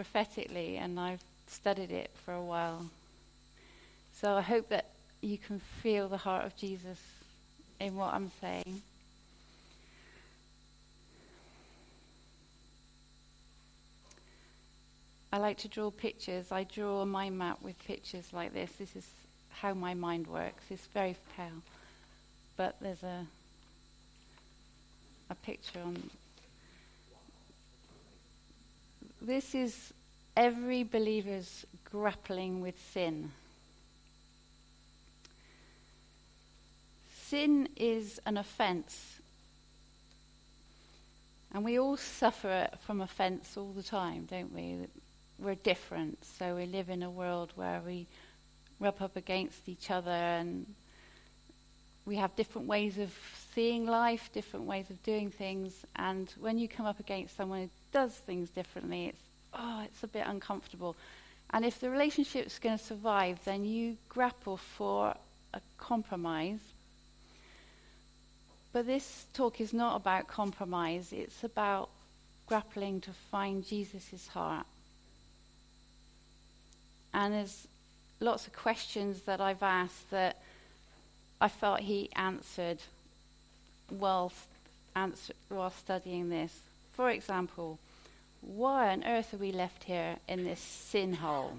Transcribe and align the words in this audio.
prophetically, 0.00 0.78
and 0.78 0.98
I've 0.98 1.22
studied 1.46 1.90
it 1.90 2.10
for 2.24 2.32
a 2.32 2.42
while. 2.42 2.86
So 4.14 4.34
I 4.34 4.40
hope 4.40 4.70
that 4.70 4.86
you 5.20 5.36
can 5.36 5.58
feel 5.58 6.08
the 6.08 6.16
heart 6.16 6.46
of 6.46 6.56
Jesus 6.56 6.98
in 7.78 7.96
what 7.96 8.14
I'm 8.14 8.30
saying. 8.40 8.80
I 15.30 15.36
like 15.36 15.58
to 15.58 15.68
draw 15.68 15.90
pictures. 15.90 16.50
I 16.50 16.64
draw 16.64 17.04
mind 17.04 17.36
map 17.36 17.60
with 17.60 17.78
pictures 17.84 18.32
like 18.32 18.54
this. 18.54 18.70
This 18.78 18.96
is 18.96 19.06
how 19.50 19.74
my 19.74 19.92
mind 19.92 20.28
works. 20.28 20.64
It's 20.70 20.86
very 20.94 21.14
pale, 21.36 21.60
but 22.56 22.76
there's 22.80 23.02
a 23.02 23.26
a 25.28 25.34
picture 25.34 25.80
on. 25.84 26.10
This 29.22 29.54
is 29.54 29.92
every 30.34 30.82
believer's 30.82 31.66
grappling 31.84 32.62
with 32.62 32.80
sin. 32.92 33.32
Sin 37.26 37.68
is 37.76 38.18
an 38.24 38.38
offense. 38.38 39.20
And 41.52 41.64
we 41.64 41.78
all 41.78 41.98
suffer 41.98 42.68
from 42.86 43.02
offense 43.02 43.58
all 43.58 43.72
the 43.72 43.82
time, 43.82 44.24
don't 44.24 44.54
we? 44.54 44.86
We're 45.38 45.54
different, 45.54 46.24
so 46.24 46.56
we 46.56 46.64
live 46.64 46.88
in 46.88 47.02
a 47.02 47.10
world 47.10 47.52
where 47.56 47.82
we 47.84 48.06
rub 48.78 49.02
up 49.02 49.16
against 49.16 49.68
each 49.68 49.90
other 49.90 50.10
and 50.10 50.66
we 52.06 52.16
have 52.16 52.34
different 52.36 52.66
ways 52.68 52.98
of 52.98 53.12
seeing 53.54 53.84
life, 53.86 54.30
different 54.32 54.64
ways 54.64 54.88
of 54.88 55.02
doing 55.02 55.30
things, 55.30 55.84
and 55.96 56.32
when 56.40 56.58
you 56.58 56.68
come 56.68 56.86
up 56.86 56.98
against 56.98 57.36
someone 57.36 57.68
does 57.92 58.12
things 58.12 58.50
differently, 58.50 59.08
it's 59.08 59.20
oh, 59.54 59.82
it's 59.84 60.02
a 60.02 60.08
bit 60.08 60.24
uncomfortable. 60.26 60.96
And 61.52 61.64
if 61.64 61.80
the 61.80 61.90
relationship's 61.90 62.58
going 62.58 62.78
to 62.78 62.84
survive, 62.84 63.40
then 63.44 63.64
you 63.64 63.96
grapple 64.08 64.56
for 64.56 65.14
a 65.52 65.60
compromise. 65.78 66.60
But 68.72 68.86
this 68.86 69.26
talk 69.34 69.60
is 69.60 69.72
not 69.72 69.96
about 69.96 70.28
compromise, 70.28 71.12
it's 71.12 71.42
about 71.42 71.88
grappling 72.46 73.00
to 73.02 73.10
find 73.30 73.66
Jesus' 73.66 74.28
heart. 74.28 74.66
And 77.12 77.34
there's 77.34 77.66
lots 78.20 78.46
of 78.46 78.52
questions 78.52 79.22
that 79.22 79.40
I've 79.40 79.62
asked 79.62 80.10
that 80.10 80.36
I 81.40 81.48
felt 81.48 81.80
he 81.80 82.10
answered 82.14 82.78
while, 83.88 84.32
answer, 84.94 85.32
while 85.48 85.70
studying 85.70 86.28
this. 86.28 86.56
For 86.92 87.10
example, 87.10 87.80
why 88.40 88.90
on 88.90 89.04
earth 89.04 89.34
are 89.34 89.38
we 89.38 89.52
left 89.52 89.84
here 89.84 90.16
in 90.28 90.44
this 90.44 90.60
sin 90.60 91.14
hole? 91.14 91.58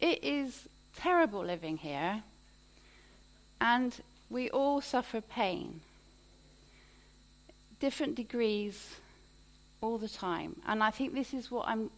it 0.00 0.22
is 0.22 0.68
terrible 0.96 1.44
living 1.44 1.76
here, 1.78 2.22
and 3.60 4.00
we 4.28 4.50
all 4.50 4.80
suffer 4.80 5.20
pain. 5.20 5.80
Different 7.80 8.14
degrees 8.14 8.96
all 9.80 9.98
the 9.98 10.08
time. 10.08 10.56
And 10.66 10.82
I 10.82 10.90
think 10.90 11.14
this 11.14 11.34
is 11.34 11.50
what 11.50 11.68
I'm 11.68 11.90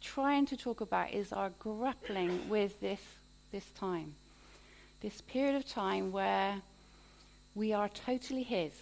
trying 0.00 0.46
to 0.46 0.56
talk 0.56 0.80
about 0.80 1.12
is 1.12 1.32
our 1.32 1.50
grappling 1.58 2.48
with 2.48 2.80
this 2.80 3.00
this 3.52 3.66
time. 3.78 4.14
This 5.00 5.20
period 5.20 5.54
of 5.54 5.68
time 5.68 6.10
where 6.12 6.62
we 7.54 7.72
are 7.72 7.88
totally 7.88 8.42
his 8.42 8.72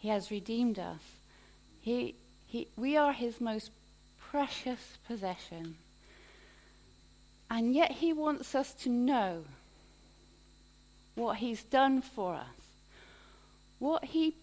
he 0.00 0.08
has 0.08 0.30
redeemed 0.30 0.78
us. 0.78 1.02
He, 1.82 2.14
he, 2.46 2.68
we 2.76 2.96
are 2.96 3.12
his 3.12 3.40
most 3.40 3.70
precious 4.30 4.98
possession. 5.06 5.76
And 7.50 7.74
yet 7.74 7.92
he 7.92 8.12
wants 8.14 8.54
us 8.54 8.72
to 8.74 8.88
know 8.88 9.44
what 11.16 11.36
he's 11.36 11.62
done 11.62 12.00
for 12.00 12.34
us. 12.34 12.46
What 13.78 14.04
he 14.06 14.34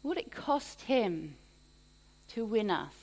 what 0.00 0.18
it 0.18 0.32
cost 0.32 0.82
him 0.82 1.36
to 2.28 2.44
win 2.44 2.70
us. 2.70 2.94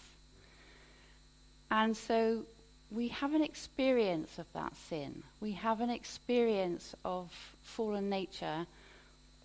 And 1.72 1.96
so 1.96 2.44
we 2.92 3.08
have 3.08 3.34
an 3.34 3.42
experience 3.42 4.38
of 4.38 4.48
that 4.54 4.76
sin. 4.76 5.24
We 5.40 5.54
have 5.54 5.80
an 5.80 5.90
experience 5.90 6.96
of 7.06 7.32
fallen 7.64 8.10
nature 8.10 8.66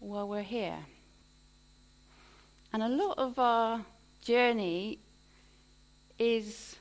while 0.01 0.27
we're 0.29 0.43
here. 0.43 0.79
And 2.75 2.83
a 2.83 2.89
lot 2.89 3.19
of 3.19 3.39
our 3.39 3.83
journey 4.21 4.99
is 6.19 6.75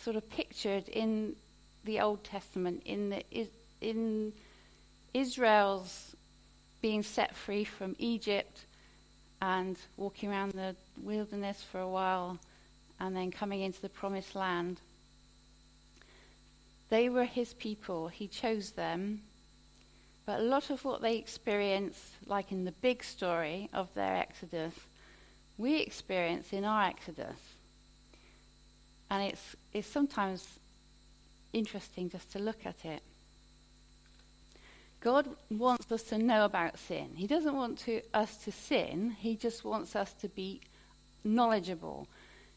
sort 0.00 0.14
of 0.14 0.30
pictured 0.30 0.88
in 0.88 1.34
the 1.84 1.98
Old 1.98 2.22
Testament, 2.22 2.82
in, 2.84 3.10
the, 3.10 3.48
in 3.80 4.32
Israel's 5.12 6.14
being 6.80 7.02
set 7.02 7.34
free 7.34 7.64
from 7.64 7.96
Egypt 7.98 8.60
and 9.40 9.76
walking 9.96 10.30
around 10.30 10.52
the 10.52 10.76
wilderness 11.02 11.64
for 11.68 11.80
a 11.80 11.88
while 11.88 12.38
and 13.00 13.16
then 13.16 13.32
coming 13.32 13.60
into 13.60 13.82
the 13.82 13.88
promised 13.88 14.36
land. 14.36 14.78
They 16.90 17.08
were 17.08 17.24
his 17.24 17.54
people, 17.54 18.06
he 18.06 18.28
chose 18.28 18.70
them. 18.70 19.22
But 20.24 20.38
a 20.38 20.44
lot 20.44 20.70
of 20.70 20.84
what 20.84 21.02
they 21.02 21.16
experienced, 21.16 22.12
like 22.24 22.52
in 22.52 22.64
the 22.64 22.70
big 22.70 23.02
story 23.02 23.68
of 23.72 23.92
their 23.94 24.14
exodus, 24.14 24.74
we 25.58 25.80
experience 25.80 26.52
in 26.52 26.64
our 26.64 26.84
Exodus. 26.84 27.38
And 29.10 29.22
it's, 29.24 29.56
it's 29.72 29.88
sometimes 29.88 30.46
interesting 31.52 32.08
just 32.08 32.32
to 32.32 32.38
look 32.38 32.64
at 32.64 32.84
it. 32.84 33.02
God 35.00 35.28
wants 35.50 35.90
us 35.90 36.04
to 36.04 36.18
know 36.18 36.44
about 36.44 36.78
sin. 36.78 37.10
He 37.16 37.26
doesn't 37.26 37.54
want 37.54 37.78
to, 37.80 38.02
us 38.14 38.36
to 38.44 38.52
sin, 38.52 39.16
He 39.18 39.36
just 39.36 39.64
wants 39.64 39.96
us 39.96 40.12
to 40.14 40.28
be 40.28 40.60
knowledgeable. 41.24 42.06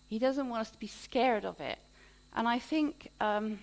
He 0.07 0.19
doesn't 0.19 0.47
want 0.47 0.61
us 0.61 0.69
to 0.69 0.79
be 0.79 0.87
scared 0.87 1.45
of 1.45 1.59
it. 1.59 1.79
And 2.35 2.47
I 2.47 2.59
think 2.59 3.09
um, 3.19 3.59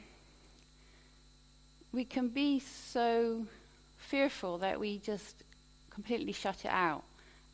we 1.93 2.05
can 2.05 2.29
be 2.29 2.59
so 2.59 3.47
fearful 3.99 4.59
that 4.59 4.81
we 4.81 4.99
just 4.99 5.37
completely 5.91 6.33
shut 6.33 6.65
it 6.65 6.71
out 6.71 7.05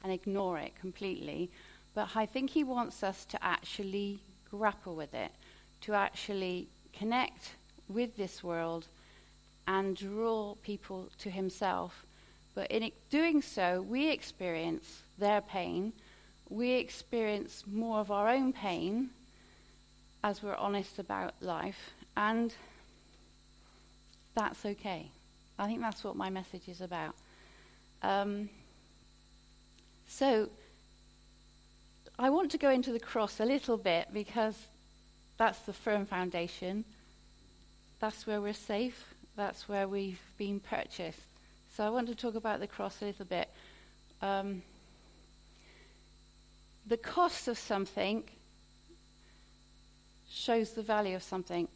and 0.02 0.12
ignore 0.12 0.58
it 0.58 0.72
completely. 0.80 1.50
But 1.98 2.14
I 2.14 2.26
think 2.26 2.50
he 2.50 2.62
wants 2.62 3.02
us 3.02 3.24
to 3.24 3.44
actually 3.44 4.20
grapple 4.52 4.94
with 4.94 5.14
it, 5.14 5.32
to 5.80 5.94
actually 5.94 6.68
connect 6.92 7.54
with 7.88 8.16
this 8.16 8.40
world 8.40 8.86
and 9.66 9.96
draw 9.96 10.54
people 10.62 11.08
to 11.18 11.28
himself. 11.28 12.06
But 12.54 12.70
in 12.70 12.92
doing 13.10 13.42
so, 13.42 13.82
we 13.82 14.10
experience 14.10 15.02
their 15.18 15.40
pain. 15.40 15.92
We 16.48 16.74
experience 16.74 17.64
more 17.66 17.98
of 17.98 18.12
our 18.12 18.28
own 18.28 18.52
pain 18.52 19.10
as 20.22 20.40
we're 20.40 20.54
honest 20.54 21.00
about 21.00 21.34
life. 21.40 21.90
And 22.16 22.54
that's 24.36 24.64
okay. 24.64 25.10
I 25.58 25.66
think 25.66 25.80
that's 25.80 26.04
what 26.04 26.14
my 26.14 26.30
message 26.30 26.68
is 26.68 26.80
about. 26.80 27.16
Um, 28.02 28.50
so, 30.06 30.48
I 32.20 32.30
want 32.30 32.50
to 32.50 32.58
go 32.58 32.70
into 32.70 32.90
the 32.92 32.98
cross 32.98 33.38
a 33.38 33.44
little 33.44 33.76
bit 33.76 34.08
because 34.12 34.56
that's 35.36 35.60
the 35.60 35.72
firm 35.72 36.04
foundation. 36.04 36.84
That's 38.00 38.26
where 38.26 38.40
we're 38.40 38.54
safe. 38.54 39.14
That's 39.36 39.68
where 39.68 39.86
we've 39.86 40.20
been 40.36 40.58
purchased. 40.58 41.20
So 41.76 41.84
I 41.86 41.90
want 41.90 42.08
to 42.08 42.16
talk 42.16 42.34
about 42.34 42.58
the 42.58 42.66
cross 42.66 43.00
a 43.02 43.04
little 43.04 43.24
bit. 43.24 43.48
Um, 44.20 44.62
the 46.88 46.96
cost 46.96 47.46
of 47.46 47.56
something 47.56 48.24
shows 50.28 50.70
the 50.72 50.82
value 50.82 51.14
of 51.14 51.22
something, 51.22 51.68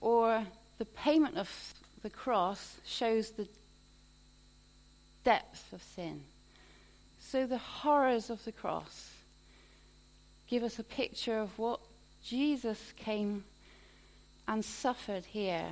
or 0.00 0.46
the 0.78 0.84
payment 0.84 1.36
of 1.36 1.50
the 2.04 2.10
cross 2.10 2.76
shows 2.86 3.30
the 3.30 3.48
depth 5.24 5.72
of 5.72 5.82
sin. 5.82 6.20
So 7.18 7.44
the 7.44 7.58
horrors 7.58 8.30
of 8.30 8.44
the 8.44 8.52
cross 8.52 9.10
give 10.52 10.62
us 10.62 10.78
a 10.78 10.84
picture 10.84 11.38
of 11.38 11.58
what 11.58 11.80
Jesus 12.22 12.92
came 12.98 13.42
and 14.46 14.62
suffered 14.62 15.24
here 15.24 15.66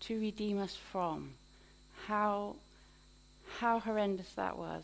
to 0.00 0.20
redeem 0.20 0.58
us 0.58 0.74
from. 0.74 1.34
How, 2.08 2.56
how 3.58 3.78
horrendous 3.78 4.32
that 4.32 4.58
was. 4.58 4.82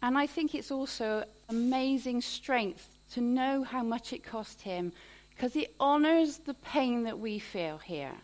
And 0.00 0.16
I 0.16 0.26
think 0.26 0.54
it's 0.54 0.70
also 0.70 1.24
amazing 1.50 2.22
strength 2.22 2.88
to 3.12 3.20
know 3.20 3.62
how 3.62 3.82
much 3.82 4.14
it 4.14 4.24
cost 4.24 4.62
him 4.62 4.92
because 5.36 5.54
it 5.56 5.74
honors 5.78 6.38
the 6.38 6.54
pain 6.54 7.02
that 7.02 7.18
we 7.18 7.38
feel 7.38 7.76
here. 7.76 8.14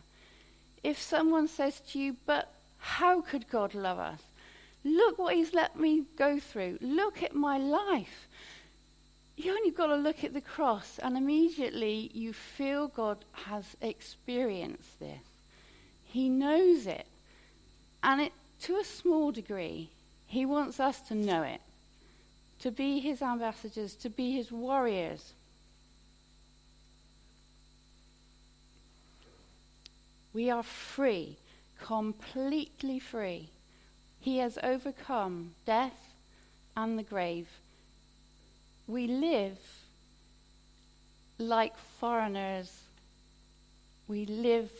If 0.82 0.98
someone 0.98 1.46
says 1.46 1.80
to 1.90 1.98
you, 1.98 2.16
but 2.24 2.54
how 2.78 3.20
could 3.20 3.50
God 3.50 3.74
love 3.74 3.98
us? 3.98 4.22
Look 4.86 5.18
what 5.18 5.34
he's 5.34 5.52
let 5.52 5.76
me 5.76 6.04
go 6.16 6.38
through. 6.38 6.78
Look 6.80 7.20
at 7.20 7.34
my 7.34 7.58
life. 7.58 8.28
you 9.36 9.50
only 9.50 9.72
got 9.72 9.88
to 9.88 9.96
look 9.96 10.22
at 10.22 10.32
the 10.32 10.40
cross, 10.40 11.00
and 11.02 11.16
immediately 11.16 12.08
you 12.14 12.32
feel 12.32 12.86
God 12.86 13.24
has 13.32 13.76
experienced 13.80 15.00
this. 15.00 15.24
He 16.04 16.28
knows 16.28 16.86
it. 16.86 17.06
And 18.00 18.20
it, 18.20 18.32
to 18.62 18.76
a 18.76 18.84
small 18.84 19.32
degree, 19.32 19.90
He 20.28 20.46
wants 20.46 20.78
us 20.78 21.00
to 21.08 21.16
know 21.16 21.42
it, 21.42 21.60
to 22.60 22.70
be 22.70 23.00
His 23.00 23.20
ambassadors, 23.22 23.94
to 23.96 24.08
be 24.08 24.36
His 24.36 24.52
warriors. 24.52 25.32
We 30.32 30.48
are 30.48 30.62
free, 30.62 31.38
completely 31.82 33.00
free. 33.00 33.48
He 34.26 34.38
has 34.38 34.58
overcome 34.60 35.52
death 35.64 36.16
and 36.76 36.98
the 36.98 37.04
grave 37.04 37.46
we 38.88 39.06
live 39.06 39.56
like 41.38 41.78
foreigners. 41.78 42.82
We 44.08 44.26
live 44.26 44.72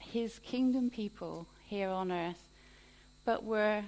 his 0.00 0.40
kingdom 0.40 0.90
people 0.90 1.46
here 1.68 1.90
on 1.90 2.10
earth, 2.10 2.48
but 3.24 3.44
we're 3.44 3.84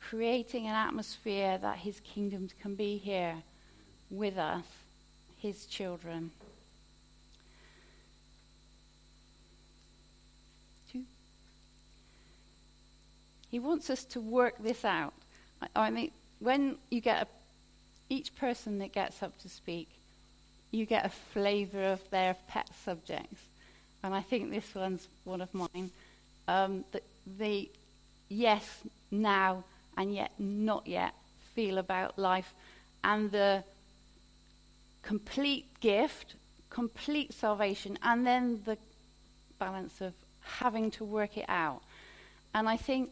creating 0.00 0.66
an 0.66 0.74
atmosphere 0.74 1.58
that 1.58 1.78
his 1.78 2.00
kingdom 2.00 2.48
can 2.60 2.74
be 2.74 2.96
here 2.96 3.36
with 4.10 4.36
us, 4.36 4.66
his 5.38 5.66
children. 5.66 6.32
He 13.50 13.58
wants 13.58 13.90
us 13.90 14.04
to 14.04 14.20
work 14.20 14.54
this 14.58 14.84
out. 14.84 15.14
I, 15.62 15.68
I 15.86 15.90
mean, 15.90 16.10
when 16.40 16.76
you 16.90 17.00
get 17.00 17.22
a 17.22 17.26
each 18.08 18.34
person 18.36 18.78
that 18.78 18.92
gets 18.92 19.22
up 19.22 19.36
to 19.40 19.48
speak, 19.48 19.88
you 20.70 20.86
get 20.86 21.04
a 21.04 21.08
flavour 21.08 21.84
of 21.84 22.10
their 22.10 22.36
pet 22.48 22.68
subjects. 22.84 23.40
And 24.02 24.14
I 24.14 24.20
think 24.20 24.50
this 24.50 24.74
one's 24.74 25.08
one 25.24 25.40
of 25.40 25.52
mine. 25.52 25.90
Um, 26.46 26.84
the, 26.92 27.02
the 27.38 27.68
yes, 28.28 28.82
now, 29.10 29.64
and 29.96 30.14
yet 30.14 30.32
not 30.38 30.86
yet 30.86 31.14
feel 31.54 31.78
about 31.78 32.18
life, 32.18 32.52
and 33.02 33.30
the 33.30 33.64
complete 35.02 35.66
gift, 35.80 36.34
complete 36.70 37.32
salvation, 37.32 37.98
and 38.02 38.26
then 38.26 38.62
the 38.64 38.76
balance 39.58 40.00
of 40.00 40.12
having 40.42 40.90
to 40.92 41.04
work 41.04 41.36
it 41.36 41.46
out. 41.48 41.80
And 42.54 42.68
I 42.68 42.76
think 42.76 43.10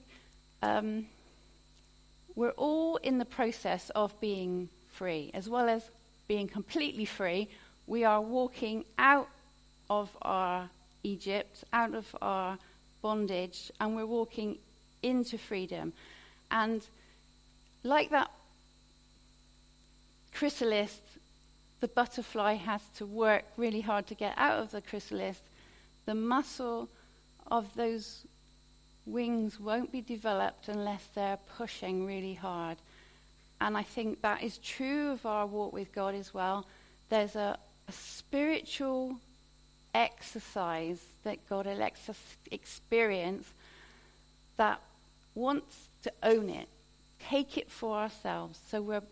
um, 0.64 1.06
we're 2.34 2.50
all 2.56 2.96
in 2.96 3.18
the 3.18 3.24
process 3.24 3.90
of 3.90 4.18
being 4.20 4.70
free. 4.92 5.30
As 5.34 5.48
well 5.48 5.68
as 5.68 5.82
being 6.26 6.48
completely 6.48 7.04
free, 7.04 7.48
we 7.86 8.04
are 8.04 8.20
walking 8.20 8.84
out 8.98 9.28
of 9.90 10.16
our 10.22 10.70
Egypt, 11.02 11.64
out 11.72 11.94
of 11.94 12.16
our 12.22 12.58
bondage, 13.02 13.70
and 13.78 13.94
we're 13.94 14.06
walking 14.06 14.56
into 15.02 15.36
freedom. 15.36 15.92
And 16.50 16.86
like 17.82 18.10
that 18.10 18.30
chrysalis, 20.32 20.98
the 21.80 21.88
butterfly 21.88 22.54
has 22.54 22.80
to 22.96 23.04
work 23.04 23.44
really 23.58 23.82
hard 23.82 24.06
to 24.06 24.14
get 24.14 24.32
out 24.38 24.60
of 24.60 24.70
the 24.70 24.80
chrysalis. 24.80 25.42
The 26.06 26.14
muscle 26.14 26.88
of 27.50 27.74
those 27.74 28.24
wings 29.06 29.60
won't 29.60 29.92
be 29.92 30.00
developed 30.00 30.68
unless 30.68 31.04
they're 31.14 31.38
pushing 31.56 32.06
really 32.06 32.34
hard. 32.34 32.78
And 33.60 33.76
I 33.76 33.82
think 33.82 34.22
that 34.22 34.42
is 34.42 34.58
true 34.58 35.12
of 35.12 35.24
our 35.26 35.46
walk 35.46 35.72
with 35.72 35.92
God 35.92 36.14
as 36.14 36.34
well. 36.34 36.66
There's 37.08 37.36
a, 37.36 37.58
a 37.88 37.92
spiritual 37.92 39.16
exercise 39.94 41.00
that 41.22 41.48
God 41.48 41.66
elects 41.66 42.08
us 42.08 42.18
to 42.44 42.54
experience 42.54 43.48
that 44.56 44.80
wants 45.34 45.88
to 46.02 46.12
own 46.22 46.48
it, 46.48 46.68
take 47.20 47.56
it 47.56 47.70
for 47.70 47.96
ourselves. 47.96 48.58
So 48.70 48.80
we're 48.80 49.02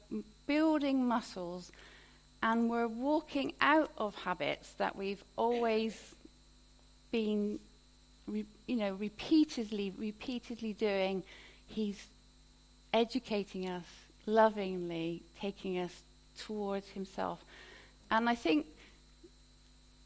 building 0.47 1.07
muscles 1.07 1.73
and 2.43 2.69
we're 2.69 2.89
walking 2.89 3.53
out 3.61 3.91
of 3.97 4.15
habits 4.17 4.73
that 4.73 4.97
we've 4.97 5.23
always 5.37 6.15
been, 7.11 7.59
re, 8.27 8.45
you 8.67 8.77
know, 8.77 8.95
repeatedly, 8.95 9.93
repeatedly 9.97 10.73
doing. 10.73 11.23
He's 11.67 12.07
educating 12.93 13.69
us 13.69 13.85
lovingly 14.27 15.23
taking 15.41 15.79
us 15.79 16.03
towards 16.39 16.89
Himself. 16.91 17.45
And 18.11 18.29
I 18.29 18.35
think 18.35 18.67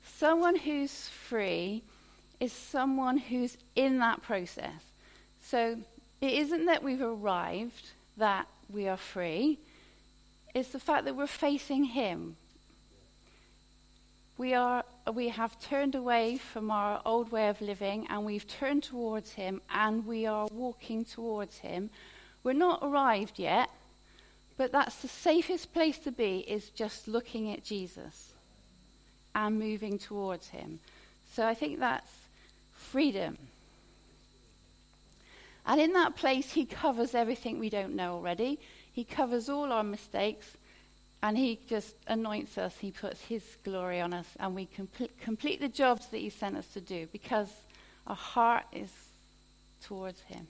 someone 0.05 0.57
who's 0.57 1.09
free 1.09 1.83
is 2.41 2.53
someone 2.53 3.19
who's 3.19 3.57
in 3.75 3.99
that 3.99 4.23
process. 4.23 4.93
So 5.43 5.79
it 6.21 6.33
isn't 6.33 6.67
that 6.67 6.83
we've 6.83 7.03
arrived 7.03 7.91
that 8.17 8.47
we 8.73 8.89
are 8.89 8.97
free, 8.97 9.59
it's 10.55 10.71
the 10.71 10.81
fact 10.81 11.05
that 11.05 11.15
we're 11.15 11.27
facing 11.27 11.85
Him. 11.85 12.37
We, 14.39 14.53
are, 14.55 14.85
we 15.13 15.29
have 15.29 15.59
turned 15.61 15.95
away 15.95 16.37
from 16.37 16.71
our 16.71 17.01
old 17.05 17.33
way 17.33 17.49
of 17.49 17.61
living 17.61 18.07
and 18.11 18.25
we've 18.25 18.47
turned 18.47 18.83
towards 18.83 19.33
Him 19.33 19.63
and 19.71 20.07
we 20.07 20.27
are 20.27 20.47
walking 20.53 21.05
towards 21.05 21.59
Him. 21.59 21.91
We're 22.45 22.53
not 22.53 22.81
arrived 22.83 23.39
yet, 23.39 23.71
but 24.57 24.73
that's 24.73 24.97
the 24.97 25.09
safest 25.09 25.73
place 25.73 25.99
to 26.01 26.13
be, 26.13 26.45
is 26.49 26.71
just 26.71 27.09
looking 27.09 27.51
at 27.53 27.65
Jesus 27.65 28.33
and 29.35 29.59
moving 29.59 29.99
towards 29.99 30.49
him. 30.49 30.81
So 31.33 31.47
I 31.47 31.55
think 31.55 31.79
that's 31.79 32.11
freedom. 32.73 33.37
And 35.67 35.81
in 35.81 35.93
that 35.93 36.17
place, 36.17 36.53
he 36.53 36.65
covers 36.65 37.15
everything 37.15 37.59
we 37.59 37.69
don't 37.69 37.95
know 37.95 38.15
already. 38.15 38.59
He 38.91 39.05
covers 39.05 39.49
all 39.49 39.73
our 39.73 39.83
mistakes, 39.83 40.57
and 41.23 41.37
he 41.37 41.59
just 41.69 41.95
anoints 42.07 42.59
us. 42.59 42.77
He 42.79 42.91
puts 42.91 43.23
his 43.23 43.43
glory 43.65 44.01
on 44.01 44.13
us, 44.13 44.27
and 44.39 44.55
we 44.55 44.67
complete, 44.67 45.19
complete 45.21 45.61
the 45.61 45.69
jobs 45.69 46.07
that 46.09 46.19
he 46.19 46.31
sent 46.31 46.57
us 46.57 46.67
to 46.69 46.81
do 46.81 47.09
because 47.13 47.49
our 48.07 48.17
heart 48.17 48.65
is 48.73 48.91
towards 49.83 50.21
him. 50.23 50.47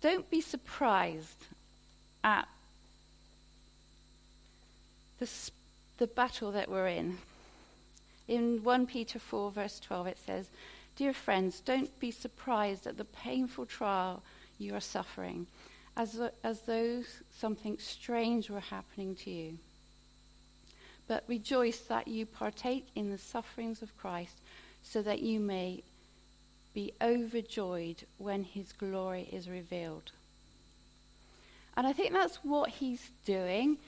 Don't 0.00 0.28
be 0.28 0.40
surprised 0.40 1.46
at 2.24 2.48
the, 5.20 5.28
the 5.98 6.08
battle 6.08 6.50
that 6.50 6.68
we're 6.68 6.88
in. 6.88 7.18
In 8.26 8.64
1 8.64 8.86
Peter 8.86 9.20
4, 9.20 9.52
verse 9.52 9.78
12, 9.78 10.06
it 10.08 10.18
says, 10.18 10.48
Dear 10.96 11.12
friends, 11.12 11.60
don't 11.60 11.98
be 12.00 12.10
surprised 12.10 12.86
at 12.86 12.98
the 12.98 13.04
painful 13.04 13.66
trial 13.66 14.22
you 14.58 14.74
are 14.74 14.80
suffering, 14.80 15.46
as, 15.96 16.20
as 16.42 16.60
though 16.62 17.02
something 17.38 17.78
strange 17.78 18.50
were 18.50 18.60
happening 18.60 19.14
to 19.16 19.30
you. 19.30 19.58
But 21.08 21.24
rejoice 21.26 21.80
that 21.80 22.08
you 22.08 22.26
partake 22.26 22.86
in 22.94 23.10
the 23.10 23.18
sufferings 23.18 23.82
of 23.82 23.96
Christ, 23.98 24.36
so 24.82 25.02
that 25.02 25.20
you 25.20 25.40
may 25.40 25.82
be 26.74 26.92
overjoyed 27.00 28.04
when 28.18 28.44
his 28.44 28.72
glory 28.72 29.28
is 29.30 29.48
revealed. 29.48 30.12
And 31.76 31.86
I 31.86 31.92
think 31.92 32.12
that's 32.12 32.36
what 32.36 32.70
he's 32.70 33.10
doing. 33.24 33.78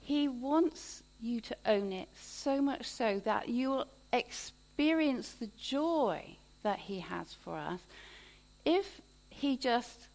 He 0.00 0.28
wants 0.28 1.02
you 1.20 1.40
to 1.40 1.56
own 1.66 1.92
it 1.92 2.08
so 2.20 2.60
much 2.60 2.86
so 2.86 3.20
that 3.24 3.48
you'll 3.48 3.86
experience 4.12 5.32
the 5.32 5.50
joy 5.58 6.36
that 6.62 6.80
he 6.80 7.00
has 7.00 7.32
for 7.32 7.56
us. 7.56 7.80
If 8.64 9.00
he 9.30 9.56
just 9.56 10.08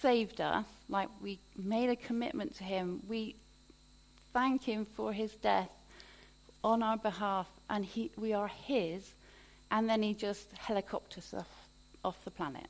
saved 0.00 0.40
us, 0.40 0.66
like 0.88 1.08
we 1.20 1.38
made 1.56 1.90
a 1.90 1.96
commitment 1.96 2.56
to 2.56 2.64
him, 2.64 3.02
we 3.08 3.36
thank 4.32 4.64
him 4.64 4.84
for 4.84 5.12
his 5.12 5.32
death 5.32 5.70
on 6.62 6.82
our 6.82 6.96
behalf, 6.96 7.48
and 7.68 7.84
he, 7.84 8.10
we 8.16 8.32
are 8.32 8.48
his 8.48 9.14
and 9.70 9.88
then 9.88 10.02
he 10.02 10.14
just 10.14 10.52
helicopters 10.52 11.32
off, 11.36 11.48
off 12.04 12.24
the 12.24 12.30
planet. 12.30 12.66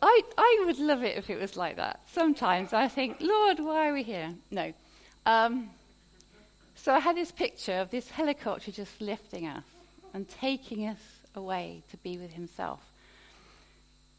I, 0.00 0.22
I 0.36 0.62
would 0.66 0.78
love 0.78 1.04
it 1.04 1.16
if 1.16 1.30
it 1.30 1.40
was 1.40 1.56
like 1.56 1.76
that. 1.76 2.00
Sometimes 2.10 2.72
I 2.72 2.88
think, 2.88 3.18
Lord, 3.20 3.60
why 3.60 3.88
are 3.88 3.92
we 3.92 4.02
here? 4.02 4.34
No. 4.50 4.72
Um, 5.24 5.70
so 6.74 6.92
I 6.92 6.98
had 6.98 7.16
this 7.16 7.30
picture 7.30 7.74
of 7.74 7.90
this 7.90 8.10
helicopter 8.10 8.72
just 8.72 9.00
lifting 9.00 9.46
us 9.46 9.64
and 10.12 10.28
taking 10.28 10.86
us 10.88 10.98
away 11.34 11.82
to 11.92 11.96
be 11.98 12.18
with 12.18 12.32
himself. 12.32 12.80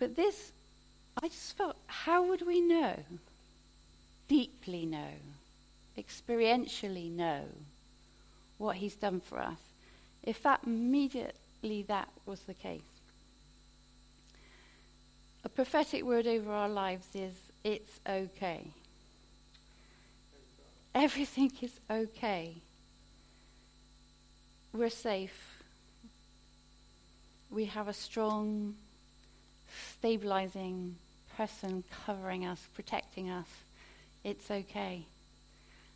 But 0.04 0.18
this, 0.18 0.52
I 1.24 1.30
just 1.30 1.56
felt, 1.56 1.78
how 1.88 2.28
would 2.28 2.46
we 2.46 2.60
know? 2.60 2.96
Deeply 4.28 4.86
know, 4.86 5.14
experientially 5.98 7.10
know 7.10 7.46
what 8.58 8.76
he's 8.76 8.96
done 8.96 9.22
for 9.22 9.40
us 9.40 9.60
if 10.22 10.44
that 10.44 10.60
immediately 10.66 11.84
that 11.88 12.10
was 12.26 12.42
the 12.42 12.54
case. 12.54 12.82
A 15.46 15.48
prophetic 15.48 16.04
word 16.04 16.28
over 16.28 16.52
our 16.52 16.68
lives 16.68 17.08
is 17.16 17.36
it's 17.64 18.02
okay. 18.06 18.66
Everything 20.94 21.50
is 21.62 21.80
okay. 21.90 22.56
We're 24.74 24.90
safe. 24.90 25.64
We 27.50 27.68
have 27.68 27.88
a 27.88 27.94
strong, 27.94 28.76
stabilizing 29.98 30.96
person 31.36 31.84
covering 32.06 32.46
us, 32.46 32.68
protecting 32.74 33.30
us. 33.30 33.48
It's 34.24 34.50
okay. 34.50 35.06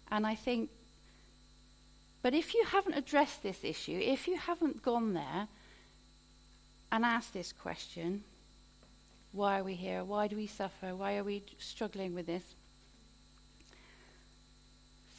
And 0.10 0.26
I 0.26 0.36
think, 0.36 0.70
but 2.22 2.34
if 2.34 2.54
you 2.54 2.64
haven't 2.66 2.96
addressed 2.96 3.44
this 3.44 3.64
issue, 3.64 4.00
if 4.02 4.28
you 4.28 4.38
haven't 4.38 4.82
gone 4.82 5.14
there 5.14 5.48
and 6.92 7.06
asked 7.06 7.34
this 7.34 7.52
question, 7.52 8.24
why 9.32 9.60
are 9.60 9.64
we 9.64 9.76
here? 9.76 10.04
Why 10.04 10.28
do 10.28 10.36
we 10.36 10.48
suffer? 10.48 10.96
Why 10.96 11.18
are 11.18 11.24
we 11.24 11.44
struggling 11.60 12.16
with 12.16 12.26
this? 12.26 12.44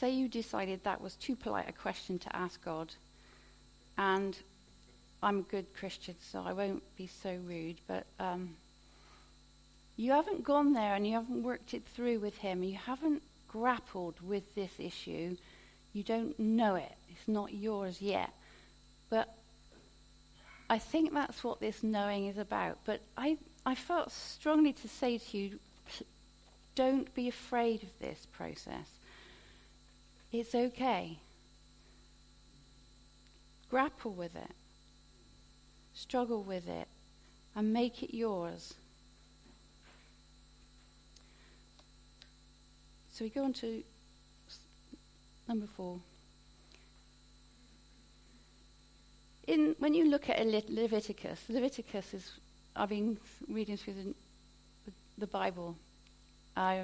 Say 0.00 0.10
you 0.10 0.28
decided 0.28 0.84
that 0.84 1.00
was 1.00 1.14
too 1.14 1.36
polite 1.36 1.68
a 1.68 1.72
question 1.72 2.18
to 2.20 2.36
ask 2.36 2.64
God, 2.64 2.94
and 3.96 4.36
I'm 5.22 5.40
a 5.40 5.42
good 5.42 5.66
Christian, 5.74 6.14
so 6.20 6.42
I 6.44 6.52
won't 6.52 6.82
be 6.96 7.08
so 7.08 7.36
rude, 7.44 7.76
but 7.86 8.06
um, 8.20 8.56
you 9.96 10.12
haven't 10.12 10.44
gone 10.44 10.74
there 10.74 10.94
and 10.94 11.06
you 11.06 11.14
haven't 11.14 11.42
worked 11.42 11.74
it 11.74 11.82
through 11.84 12.20
with 12.20 12.38
Him, 12.38 12.62
you 12.62 12.76
haven't 12.76 13.22
grappled 13.48 14.14
with 14.20 14.54
this 14.54 14.72
issue, 14.78 15.36
you 15.92 16.02
don't 16.02 16.38
know 16.38 16.76
it, 16.76 16.92
it's 17.10 17.26
not 17.26 17.52
yours 17.52 18.00
yet. 18.00 18.30
But 19.10 19.34
I 20.70 20.78
think 20.78 21.12
that's 21.12 21.42
what 21.42 21.60
this 21.60 21.82
knowing 21.82 22.26
is 22.26 22.38
about. 22.38 22.78
But 22.84 23.00
I, 23.16 23.38
I 23.64 23.74
felt 23.74 24.12
strongly 24.12 24.72
to 24.74 24.88
say 24.88 25.18
to 25.18 25.38
you 25.38 25.58
don't 26.74 27.12
be 27.14 27.26
afraid 27.26 27.82
of 27.82 27.88
this 28.00 28.26
process. 28.32 28.86
It's 30.30 30.54
okay. 30.54 31.18
Grapple 33.68 34.12
with 34.12 34.36
it, 34.36 34.52
struggle 35.98 36.42
with 36.42 36.68
it, 36.68 36.86
and 37.56 37.72
make 37.72 38.02
it 38.02 38.16
yours. 38.16 38.74
So 43.12 43.24
we 43.24 43.30
go 43.30 43.42
on 43.42 43.52
to 43.54 43.82
number 45.48 45.66
four. 45.66 45.98
In, 49.48 49.74
when 49.78 49.94
you 49.94 50.08
look 50.08 50.28
at 50.28 50.46
Leviticus, 50.46 51.40
Leviticus 51.48 52.14
is, 52.14 52.32
I've 52.76 52.90
been 52.90 53.16
reading 53.48 53.76
through 53.76 53.94
the, 53.94 54.14
the 55.16 55.26
Bible, 55.26 55.74
uh, 56.56 56.82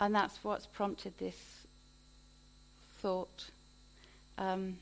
and 0.00 0.14
that's 0.14 0.42
what's 0.42 0.66
prompted 0.66 1.16
this 1.18 1.36
thought. 3.00 3.50
Um, 4.36 4.78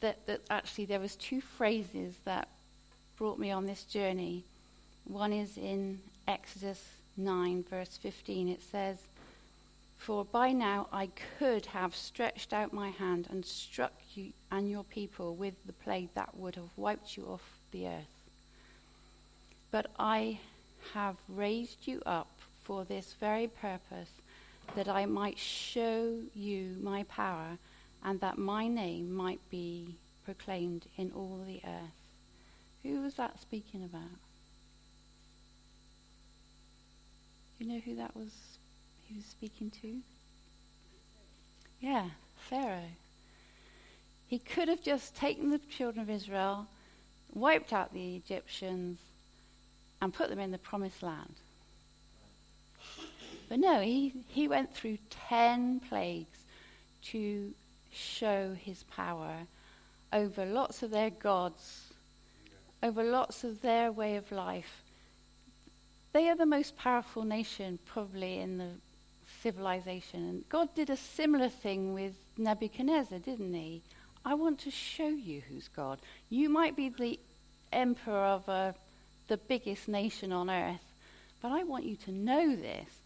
that, 0.00 0.26
that 0.26 0.40
actually 0.50 0.86
there 0.86 1.00
was 1.00 1.16
two 1.16 1.40
phrases 1.40 2.14
that 2.24 2.48
brought 3.16 3.38
me 3.38 3.50
on 3.50 3.66
this 3.66 3.84
journey. 3.84 4.44
One 5.04 5.32
is 5.32 5.56
in 5.56 6.00
Exodus 6.26 6.82
9, 7.16 7.64
verse 7.68 7.98
15. 8.02 8.48
It 8.48 8.62
says, 8.62 8.98
for 9.98 10.24
by 10.24 10.52
now 10.52 10.88
I 10.92 11.10
could 11.38 11.66
have 11.66 11.94
stretched 11.94 12.52
out 12.52 12.72
my 12.72 12.88
hand 12.88 13.26
and 13.30 13.44
struck 13.44 13.92
you 14.14 14.32
and 14.50 14.70
your 14.70 14.84
people 14.84 15.34
with 15.34 15.54
the 15.66 15.74
plague 15.74 16.08
that 16.14 16.36
would 16.36 16.54
have 16.54 16.70
wiped 16.76 17.16
you 17.16 17.26
off 17.26 17.42
the 17.70 17.86
earth. 17.86 18.14
But 19.70 19.90
I 19.98 20.38
have 20.94 21.16
raised 21.28 21.86
you 21.86 22.02
up 22.06 22.30
for 22.64 22.84
this 22.84 23.14
very 23.20 23.48
purpose, 23.48 24.10
that 24.76 24.88
I 24.88 25.04
might 25.04 25.38
show 25.38 26.14
you 26.34 26.76
my 26.80 27.02
power 27.04 27.58
and 28.04 28.20
that 28.20 28.38
my 28.38 28.66
name 28.68 29.12
might 29.12 29.40
be 29.50 29.96
proclaimed 30.24 30.86
in 30.96 31.12
all 31.12 31.42
the 31.46 31.60
earth. 31.64 31.92
Who 32.82 33.02
was 33.02 33.14
that 33.14 33.40
speaking 33.40 33.84
about? 33.84 34.18
You 37.58 37.66
know 37.66 37.80
who 37.84 37.94
that 37.96 38.16
was 38.16 38.32
he 39.06 39.16
was 39.16 39.24
speaking 39.24 39.70
to? 39.82 39.96
Yeah, 41.80 42.10
Pharaoh. 42.48 42.92
He 44.26 44.38
could 44.38 44.68
have 44.68 44.82
just 44.82 45.16
taken 45.16 45.50
the 45.50 45.58
children 45.58 46.02
of 46.02 46.08
Israel, 46.08 46.68
wiped 47.34 47.72
out 47.72 47.92
the 47.92 48.16
Egyptians, 48.16 48.98
and 50.00 50.14
put 50.14 50.30
them 50.30 50.38
in 50.38 50.52
the 50.52 50.58
promised 50.58 51.02
land. 51.02 51.34
But 53.48 53.58
no, 53.58 53.80
he, 53.80 54.14
he 54.28 54.46
went 54.46 54.72
through 54.72 54.98
ten 55.10 55.80
plagues 55.80 56.38
to 57.06 57.52
show 57.92 58.54
his 58.54 58.82
power 58.84 59.46
over 60.12 60.44
lots 60.44 60.82
of 60.82 60.90
their 60.90 61.10
gods, 61.10 61.92
over 62.82 63.02
lots 63.02 63.44
of 63.44 63.62
their 63.62 63.92
way 63.92 64.16
of 64.16 64.32
life. 64.32 64.82
They 66.12 66.28
are 66.28 66.36
the 66.36 66.46
most 66.46 66.76
powerful 66.76 67.22
nation, 67.22 67.78
probably, 67.86 68.38
in 68.38 68.58
the 68.58 68.70
civilization. 69.42 70.28
And 70.28 70.48
God 70.48 70.74
did 70.74 70.90
a 70.90 70.96
similar 70.96 71.48
thing 71.48 71.94
with 71.94 72.14
Nebuchadnezzar, 72.36 73.18
didn't 73.20 73.54
he? 73.54 73.82
I 74.24 74.34
want 74.34 74.58
to 74.60 74.70
show 74.70 75.08
you 75.08 75.42
who's 75.48 75.68
God. 75.68 76.00
You 76.28 76.48
might 76.48 76.76
be 76.76 76.88
the 76.88 77.18
emperor 77.72 78.24
of 78.24 78.48
uh, 78.48 78.72
the 79.28 79.36
biggest 79.36 79.88
nation 79.88 80.32
on 80.32 80.50
earth, 80.50 80.84
but 81.40 81.52
I 81.52 81.62
want 81.62 81.84
you 81.84 81.96
to 81.96 82.12
know 82.12 82.56
this. 82.56 83.00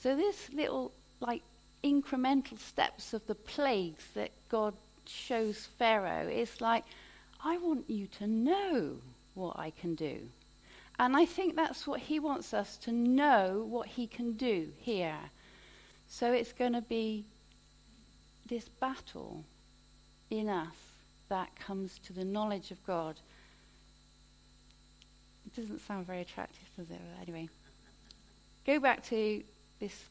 So, 0.00 0.16
this 0.16 0.50
little, 0.52 0.92
like, 1.20 1.42
incremental 1.84 2.58
steps 2.58 3.12
of 3.12 3.26
the 3.26 3.34
plagues 3.34 4.04
that 4.14 4.30
God 4.48 4.74
shows 5.06 5.68
Pharaoh 5.78 6.28
is 6.28 6.60
like, 6.60 6.84
I 7.44 7.58
want 7.58 7.90
you 7.90 8.06
to 8.18 8.26
know 8.26 8.96
what 9.34 9.58
I 9.58 9.70
can 9.70 9.94
do. 9.94 10.28
And 10.98 11.16
I 11.16 11.26
think 11.26 11.56
that's 11.56 11.86
what 11.86 12.00
he 12.00 12.18
wants 12.18 12.54
us 12.54 12.76
to 12.78 12.92
know 12.92 13.66
what 13.68 13.88
he 13.88 14.06
can 14.06 14.32
do 14.32 14.68
here. 14.78 15.18
So 16.08 16.32
it's 16.32 16.52
going 16.52 16.72
to 16.72 16.80
be 16.80 17.24
this 18.48 18.68
battle 18.68 19.44
in 20.30 20.48
us 20.48 20.76
that 21.28 21.54
comes 21.56 21.98
to 22.06 22.12
the 22.12 22.24
knowledge 22.24 22.70
of 22.70 22.84
God. 22.86 23.16
It 25.46 25.56
doesn't 25.56 25.80
sound 25.80 26.06
very 26.06 26.20
attractive, 26.20 26.68
does 26.76 26.90
it? 26.90 27.00
Anyway, 27.20 27.48
go 28.66 28.78
back 28.78 29.04
to 29.08 29.42
this 29.80 30.04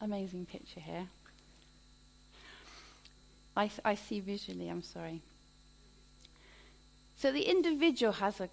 amazing 0.00 0.46
picture 0.46 0.80
here. 0.80 1.06
I, 3.56 3.70
I 3.84 3.94
see 3.94 4.20
visually, 4.20 4.68
I'm 4.68 4.82
sorry. 4.82 5.20
So 7.18 7.30
the 7.32 7.42
individual 7.42 8.12
has, 8.12 8.40
a, 8.40 8.48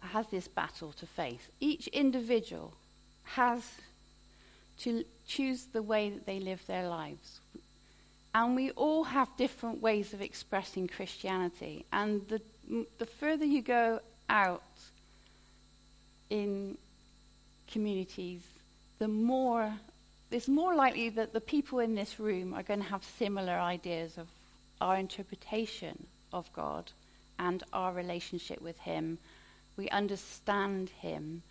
has 0.00 0.26
this 0.28 0.48
battle 0.48 0.92
to 0.92 1.06
face. 1.06 1.48
Each 1.60 1.86
individual 1.88 2.74
has 3.24 3.62
to 4.80 5.04
choose 5.26 5.66
the 5.72 5.82
way 5.82 6.10
that 6.10 6.26
they 6.26 6.40
live 6.40 6.66
their 6.66 6.88
lives. 6.88 7.40
And 8.34 8.54
we 8.56 8.70
all 8.72 9.04
have 9.04 9.28
different 9.36 9.80
ways 9.80 10.12
of 10.12 10.20
expressing 10.20 10.88
Christianity. 10.88 11.84
And 11.92 12.26
the, 12.28 12.40
the 12.98 13.06
further 13.06 13.44
you 13.44 13.62
go 13.62 14.00
out 14.28 14.62
in 16.28 16.76
communities, 17.70 18.42
the 18.98 19.08
more 19.08 19.72
it's 20.30 20.48
more 20.48 20.74
likely 20.74 21.08
that 21.10 21.32
the 21.32 21.40
people 21.40 21.80
in 21.80 21.94
this 21.94 22.20
room 22.20 22.54
are 22.54 22.62
going 22.62 22.82
to 22.82 22.88
have 22.88 23.04
similar 23.04 23.54
ideas 23.54 24.16
of 24.16 24.28
our 24.80 24.96
interpretation 24.96 26.06
of 26.32 26.52
God 26.52 26.92
and 27.38 27.62
our 27.72 27.92
relationship 27.92 28.60
with 28.60 28.78
Him. 28.78 29.18
We 29.76 29.88
understand 29.88 30.90
Him 30.90 31.42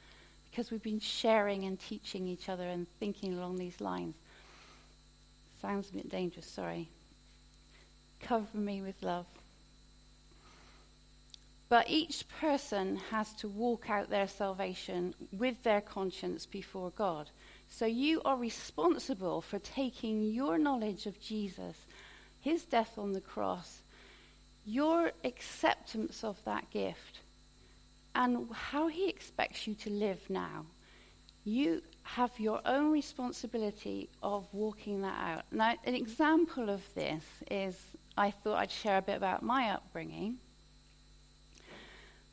because 0.50 0.72
we've 0.72 0.84
been 0.84 1.00
sharing 1.00 1.66
and 1.66 1.80
teaching 1.80 2.28
each 2.28 2.50
other 2.50 2.64
and 2.64 2.88
thinking 3.00 3.38
along 3.38 3.58
these 3.58 3.82
lines. 3.82 4.16
Sounds 5.62 5.90
a 5.90 5.94
bit 5.94 6.10
dangerous, 6.10 6.46
sorry. 6.46 6.88
Cover 8.22 8.58
me 8.58 8.82
with 8.82 9.02
love. 9.04 9.26
But 11.68 11.90
each 11.90 12.26
person 12.40 12.96
has 13.12 13.32
to 13.34 13.48
walk 13.48 13.90
out 13.90 14.10
their 14.10 14.28
salvation 14.28 15.14
with 15.32 15.64
their 15.64 15.82
conscience 15.82 16.46
before 16.46 16.92
God. 16.96 17.30
So 17.70 17.86
you 17.86 18.22
are 18.26 18.36
responsible 18.36 19.42
for 19.42 19.60
taking 19.60 20.24
your 20.24 20.58
knowledge 20.58 21.06
of 21.06 21.22
Jesus, 21.22 21.78
his 22.42 22.64
death 22.64 22.98
on 22.98 23.14
the 23.14 23.22
cross, 23.22 23.82
your 24.66 25.12
acceptance 25.24 26.24
of 26.24 26.44
that 26.46 26.70
gift, 26.72 27.20
and 28.16 28.48
how 28.52 28.88
he 28.88 29.08
expects 29.08 29.66
you 29.68 29.76
to 29.76 29.90
live 29.90 30.20
now. 30.30 30.66
You 31.46 31.82
have 32.04 32.38
your 32.40 32.60
own 32.66 32.92
responsibility 32.92 34.10
of 34.22 34.46
walking 34.52 35.02
that 35.04 35.18
out. 35.18 35.46
Now, 35.52 35.76
an 35.86 35.96
example 35.96 36.70
of 36.70 36.82
this 36.96 37.24
is 37.50 37.80
I 38.18 38.32
thought 38.32 38.58
I'd 38.58 38.72
share 38.72 38.98
a 38.98 39.02
bit 39.02 39.16
about 39.16 39.42
my 39.42 39.70
upbringing. 39.70 40.40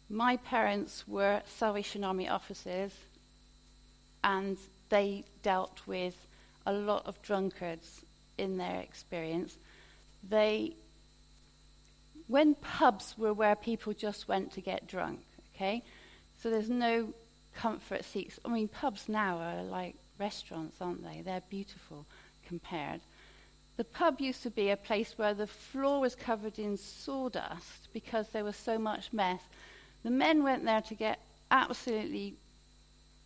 my 0.09 0.37
parents 0.37 1.05
were 1.07 1.43
Salvation 1.47 2.05
Army 2.05 2.29
officers, 2.29 2.93
and 4.23 4.57
they 4.89 5.25
dealt 5.43 5.81
with 5.87 6.17
a 6.65 6.73
lot 6.73 7.07
of 7.07 7.21
drunkards 7.23 8.03
in 8.39 8.57
their 8.57 8.81
experience. 8.81 9.57
They, 10.29 10.75
when 12.27 12.55
pubs 12.55 13.15
were 13.17 13.33
where 13.33 13.57
people 13.57 13.93
just 13.93 14.29
went 14.29 14.53
to 14.53 14.61
get 14.61 14.87
drunk, 14.87 15.21
okay, 15.55 15.83
so 16.41 16.51
there's 16.51 16.71
no 16.71 17.15
comfort 17.55 18.05
seats. 18.05 18.39
I 18.45 18.49
mean, 18.49 18.69
pubs 18.69 19.09
now 19.09 19.39
are 19.39 19.63
like 19.63 19.95
restaurants, 20.19 20.77
aren't 20.81 21.03
they? 21.03 21.23
They're 21.23 21.43
beautiful 21.49 22.07
compared. 22.47 23.01
The 23.77 23.85
pub 23.85 24.21
used 24.21 24.43
to 24.43 24.51
be 24.51 24.71
a 24.71 24.77
place 24.77 25.15
where 25.17 25.35
the 25.35 25.47
floor 25.47 26.01
was 26.01 26.15
covered 26.15 26.59
in 26.59 26.77
sawdust 26.77 27.89
because 27.93 28.31
there 28.31 28.45
was 28.45 28.57
so 28.57 28.79
much 28.79 29.13
mess. 29.13 29.43
The 30.03 30.11
men 30.11 30.43
went 30.43 30.65
there 30.65 30.81
to 30.83 30.95
get 30.95 31.19
absolutely 31.51 32.35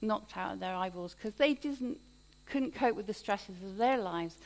knocked 0.02 0.36
out 0.36 0.54
of 0.54 0.60
their 0.60 0.74
eyeballs 0.74 1.14
because 1.14 1.34
they 1.34 1.54
didn't, 1.54 1.98
couldn't 2.46 2.74
cope 2.74 2.96
with 2.96 3.06
the 3.06 3.14
stresses 3.14 3.56
of 3.62 3.76
their 3.76 3.98
lives. 3.98 4.36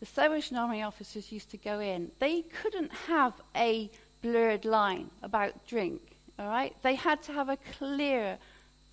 The 0.00 0.06
Salvation 0.06 0.56
Army 0.56 0.82
officers 0.82 1.32
used 1.32 1.50
to 1.50 1.56
go 1.56 1.80
in. 1.80 2.10
They 2.20 2.42
couldn't 2.42 2.92
have 3.06 3.34
a 3.56 3.90
blurred 4.22 4.64
line 4.64 5.10
about 5.22 5.66
drink, 5.66 6.00
all 6.38 6.48
right? 6.48 6.74
They 6.82 6.94
had 6.94 7.22
to 7.24 7.32
have 7.32 7.48
a 7.48 7.58
clear 7.78 8.38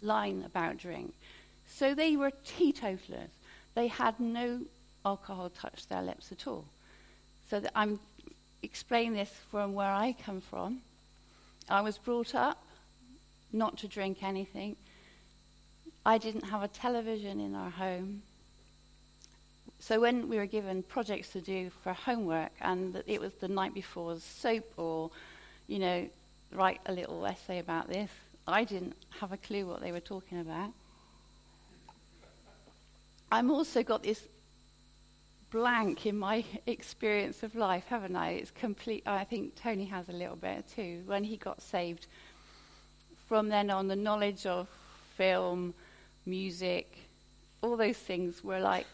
line 0.01 0.43
about 0.45 0.77
drink. 0.77 1.13
So 1.67 1.93
they 1.93 2.15
were 2.15 2.31
teetotalers. 2.45 3.29
They 3.75 3.87
had 3.87 4.19
no 4.19 4.61
alcohol 5.05 5.49
touch 5.49 5.87
their 5.87 6.01
lips 6.01 6.31
at 6.31 6.47
all. 6.47 6.65
So 7.49 7.61
I'm 7.75 7.99
explaining 8.63 9.13
this 9.13 9.31
from 9.51 9.73
where 9.73 9.91
I 9.91 10.15
come 10.25 10.41
from. 10.41 10.81
I 11.69 11.81
was 11.81 11.97
brought 11.97 12.33
up 12.33 12.63
not 13.51 13.77
to 13.79 13.87
drink 13.87 14.23
anything. 14.23 14.75
I 16.05 16.17
didn't 16.19 16.43
have 16.45 16.61
a 16.61 16.67
television 16.67 17.39
in 17.39 17.55
our 17.55 17.71
home. 17.71 18.21
So 19.79 19.99
when 19.99 20.29
we 20.29 20.37
were 20.37 20.45
given 20.45 20.83
projects 20.83 21.29
to 21.33 21.41
do 21.41 21.71
for 21.83 21.93
homework, 21.93 22.51
and 22.61 23.01
it 23.07 23.19
was 23.19 23.33
the 23.33 23.47
night 23.47 23.73
before 23.73 24.17
soap 24.19 24.65
or, 24.77 25.09
you 25.67 25.79
know, 25.79 26.07
write 26.51 26.79
a 26.85 26.93
little 26.93 27.25
essay 27.25 27.59
about 27.59 27.89
this, 27.89 28.11
I 28.47 28.63
didn't 28.63 28.95
have 29.19 29.31
a 29.31 29.37
clue 29.37 29.65
what 29.65 29.81
they 29.81 29.91
were 29.91 29.99
talking 29.99 30.39
about. 30.39 30.71
I'm 33.31 33.49
also 33.49 33.81
got 33.81 34.03
this 34.03 34.21
blank 35.51 36.05
in 36.05 36.17
my 36.17 36.43
experience 36.67 37.41
of 37.41 37.55
life, 37.55 37.85
haven't 37.87 38.15
I? 38.15 38.31
It's 38.31 38.51
complete. 38.51 39.03
I 39.07 39.23
think 39.23 39.55
Tony 39.55 39.85
has 39.85 40.07
a 40.09 40.13
little 40.13 40.35
bit 40.35 40.65
too. 40.75 41.01
When 41.05 41.23
he 41.23 41.37
got 41.37 41.61
saved, 41.61 42.05
from 43.27 43.49
then 43.49 43.71
on, 43.71 43.87
the 43.87 43.95
knowledge 43.95 44.45
of 44.45 44.67
film, 45.17 45.73
music, 46.25 46.97
all 47.61 47.77
those 47.77 47.97
things 47.97 48.43
were 48.43 48.59
like 48.59 48.85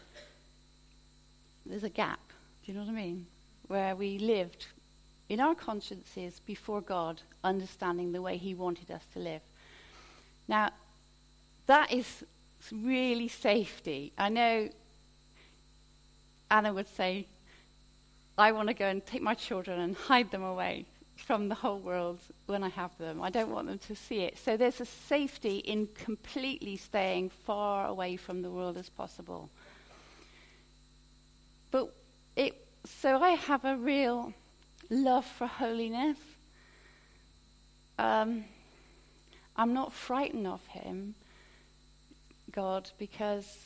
there's 1.64 1.84
a 1.84 1.88
gap. 1.88 2.20
Do 2.64 2.72
you 2.72 2.78
know 2.78 2.84
what 2.84 2.90
I 2.90 2.94
mean? 2.94 3.26
Where 3.68 3.94
we 3.94 4.18
lived 4.18 4.66
in 5.28 5.40
our 5.40 5.54
consciences 5.54 6.40
before 6.44 6.80
God, 6.80 7.22
understanding 7.44 8.12
the 8.12 8.20
way 8.20 8.36
He 8.36 8.54
wanted 8.54 8.90
us 8.90 9.02
to 9.14 9.20
live. 9.20 9.42
Now, 10.48 10.70
that 11.66 11.92
is 11.92 12.24
really 12.70 13.28
safety. 13.28 14.12
I 14.18 14.28
know 14.28 14.68
Anna 16.50 16.72
would 16.72 16.88
say, 16.88 17.26
I 18.36 18.52
want 18.52 18.68
to 18.68 18.74
go 18.74 18.86
and 18.86 19.04
take 19.04 19.22
my 19.22 19.34
children 19.34 19.78
and 19.78 19.96
hide 19.96 20.30
them 20.30 20.42
away 20.42 20.86
from 21.16 21.48
the 21.48 21.54
whole 21.54 21.78
world 21.78 22.18
when 22.46 22.62
I 22.62 22.68
have 22.70 22.96
them. 22.98 23.22
I 23.22 23.30
don't 23.30 23.50
want 23.50 23.68
them 23.68 23.78
to 23.78 23.94
see 23.94 24.20
it. 24.20 24.38
So 24.38 24.56
there's 24.56 24.80
a 24.80 24.86
safety 24.86 25.58
in 25.58 25.88
completely 25.94 26.76
staying 26.76 27.30
far 27.30 27.86
away 27.86 28.16
from 28.16 28.42
the 28.42 28.50
world 28.50 28.76
as 28.76 28.88
possible. 28.88 29.50
But 31.70 31.94
it, 32.36 32.66
so 32.84 33.22
I 33.22 33.30
have 33.30 33.64
a 33.64 33.76
real 33.76 34.32
love 34.90 35.24
for 35.24 35.46
holiness. 35.46 36.18
Um, 37.98 38.44
I'm 39.56 39.74
not 39.74 39.92
frightened 39.92 40.46
of 40.46 40.64
him, 40.66 41.14
God, 42.50 42.90
because 42.98 43.58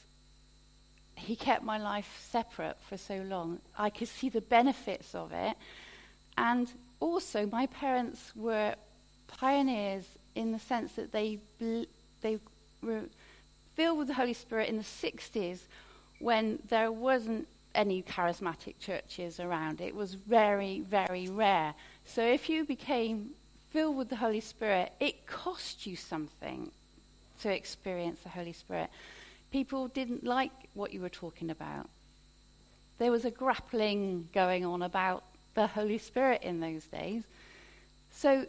he 1.14 1.36
kept 1.36 1.64
my 1.64 1.78
life 1.78 2.26
separate 2.30 2.76
for 2.88 2.96
so 2.96 3.16
long. 3.22 3.60
I 3.78 3.90
could 3.90 4.08
see 4.08 4.28
the 4.28 4.40
benefits 4.40 5.14
of 5.14 5.32
it. 5.32 5.56
And 6.36 6.70
also, 7.00 7.46
my 7.46 7.66
parents 7.66 8.32
were 8.34 8.74
pioneers 9.26 10.04
in 10.34 10.52
the 10.52 10.58
sense 10.58 10.92
that 10.92 11.12
they, 11.12 11.38
they 12.22 12.38
were 12.82 13.02
filled 13.74 13.98
with 13.98 14.08
the 14.08 14.14
Holy 14.14 14.32
Spirit 14.32 14.68
in 14.68 14.76
the 14.76 14.82
60s 14.82 15.60
when 16.18 16.58
there 16.68 16.90
wasn't 16.90 17.46
any 17.74 18.02
charismatic 18.02 18.78
churches 18.80 19.38
around. 19.38 19.80
It 19.80 19.94
was 19.94 20.14
very, 20.14 20.80
very 20.80 21.28
rare. 21.28 21.74
So 22.06 22.22
if 22.22 22.48
you 22.48 22.64
became 22.64 23.30
filled 23.70 23.96
with 23.96 24.08
the 24.08 24.16
Holy 24.16 24.40
Spirit, 24.40 24.92
it 24.98 25.26
cost 25.26 25.86
you 25.86 25.96
something 25.96 26.70
to 27.42 27.54
experience 27.54 28.20
the 28.20 28.30
Holy 28.30 28.54
Spirit. 28.54 28.88
People 29.52 29.88
didn't 29.88 30.24
like 30.24 30.52
what 30.72 30.92
you 30.92 31.00
were 31.02 31.10
talking 31.10 31.50
about. 31.50 31.88
There 32.98 33.10
was 33.10 33.26
a 33.26 33.30
grappling 33.30 34.28
going 34.32 34.64
on 34.64 34.80
about 34.80 35.22
the 35.56 35.66
Holy 35.66 35.98
Spirit 35.98 36.42
in 36.42 36.60
those 36.60 36.84
days. 36.84 37.24
So 38.12 38.46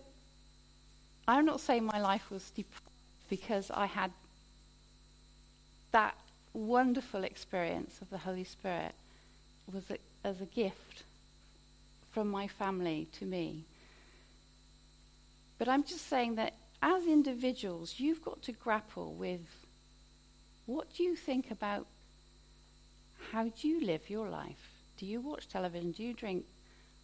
I'm 1.28 1.46
not 1.46 1.60
saying 1.60 1.84
my 1.84 2.00
life 2.00 2.30
was 2.30 2.52
depressed 2.52 2.84
because 3.30 3.72
I 3.72 3.88
had 3.88 4.12
that 5.92 6.16
wonderful 6.54 7.24
experience 7.24 8.00
of 8.02 8.10
the 8.10 8.20
Holy 8.20 8.44
Spirit 8.44 8.94
was 9.72 9.90
a, 9.90 9.98
as 10.24 10.42
a 10.42 10.46
gift 10.46 11.04
from 12.12 12.30
my 12.30 12.48
family 12.48 13.08
to 13.20 13.26
me. 13.26 13.64
But 15.58 15.68
I'm 15.68 15.84
just 15.84 16.08
saying 16.08 16.36
that 16.36 16.54
as 16.82 17.06
individuals, 17.06 17.96
you've 17.98 18.24
got 18.24 18.42
to 18.44 18.52
grapple 18.52 19.14
with 19.14 19.66
what 20.66 20.94
do 20.94 21.04
you 21.04 21.16
think 21.16 21.50
about 21.52 21.88
how 23.32 23.46
do 23.46 23.68
you 23.68 23.84
live 23.84 24.10
your 24.10 24.30
life? 24.30 24.70
Do 24.98 25.06
you 25.06 25.22
watch 25.22 25.48
television? 25.48 25.92
Do 25.92 26.04
you 26.04 26.14
drink 26.14 26.46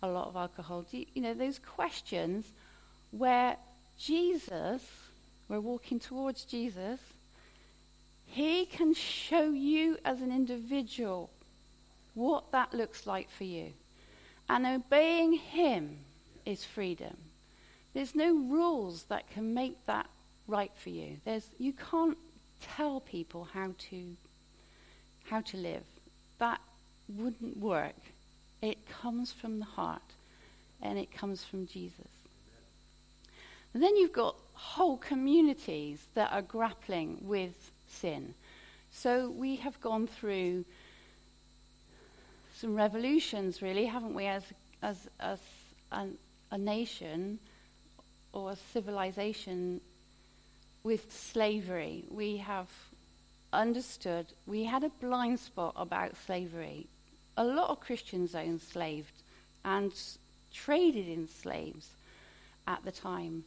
a 0.04 0.08
lot 0.08 0.28
of 0.28 0.36
alcohol? 0.36 0.86
Do 0.90 0.98
you, 0.98 1.06
you 1.16 1.22
know, 1.22 1.34
those 1.34 1.60
questions 1.60 2.46
where 3.12 3.56
Jesus, 3.98 4.82
we're 5.48 5.60
walking 5.60 6.00
towards 6.00 6.44
Jesus, 6.44 7.00
he 8.26 8.66
can 8.66 8.94
show 8.94 9.52
you 9.52 9.98
as 10.04 10.22
an 10.22 10.32
individual 10.32 11.30
what 12.16 12.52
that 12.52 12.74
looks 12.74 13.08
like 13.08 13.30
for 13.30 13.46
you. 13.46 13.74
And 14.50 14.66
obeying 14.66 15.34
him 15.34 15.98
is 16.46 16.66
freedom. 16.66 17.16
There's 17.94 18.14
no 18.14 18.34
rules 18.34 19.04
that 19.04 19.30
can 19.32 19.54
make 19.54 19.86
that 19.86 20.08
right 20.48 20.72
for 20.76 20.90
you. 20.90 21.18
There's, 21.24 21.48
you 21.58 21.74
can't 21.74 22.18
tell 22.62 23.00
people 23.00 23.48
how 23.54 23.74
to, 23.90 24.16
how 25.30 25.42
to 25.42 25.58
live. 25.58 25.84
That 26.40 26.60
wouldn't 27.08 27.58
work. 27.58 27.96
It 28.64 28.88
comes 28.88 29.34
from 29.34 29.60
the 29.60 29.66
heart 29.66 30.14
and 30.82 30.98
it 30.98 31.12
comes 31.12 31.44
from 31.44 31.68
Jesus. 31.68 32.08
And 33.74 33.84
then 33.84 33.98
you've 33.98 34.14
got 34.14 34.38
whole 34.54 34.96
communities 34.96 36.00
that 36.14 36.32
are 36.32 36.42
grappling 36.42 37.18
with 37.24 37.72
sin. 37.90 38.36
So 38.90 39.30
we 39.30 39.58
have 39.58 39.82
gone 39.82 40.08
through 40.08 40.64
some 42.56 42.74
revolutions, 42.74 43.62
really, 43.62 43.86
haven't 43.86 44.14
we, 44.14 44.28
as, 44.28 44.46
as, 44.82 45.10
as 45.20 45.40
an, 45.92 46.18
a 46.50 46.58
nation 46.58 47.40
or 48.32 48.52
a 48.52 48.56
civilization 48.72 49.82
with 50.86 51.12
slavery. 51.12 52.06
We 52.10 52.38
have 52.38 52.70
understood, 53.52 54.28
we 54.48 54.64
had 54.64 54.86
a 54.86 54.90
blind 55.02 55.42
spot 55.42 55.74
about 55.76 56.16
slavery. 56.26 56.88
A 57.38 57.44
lot 57.44 57.70
of 57.70 57.80
Christians 57.80 58.36
owned 58.36 58.48
enslaved 58.48 59.24
and 59.66 59.92
traded 60.54 61.08
in 61.08 61.28
slaves 61.28 61.90
at 62.68 62.84
the 62.84 62.92
time. 62.92 63.46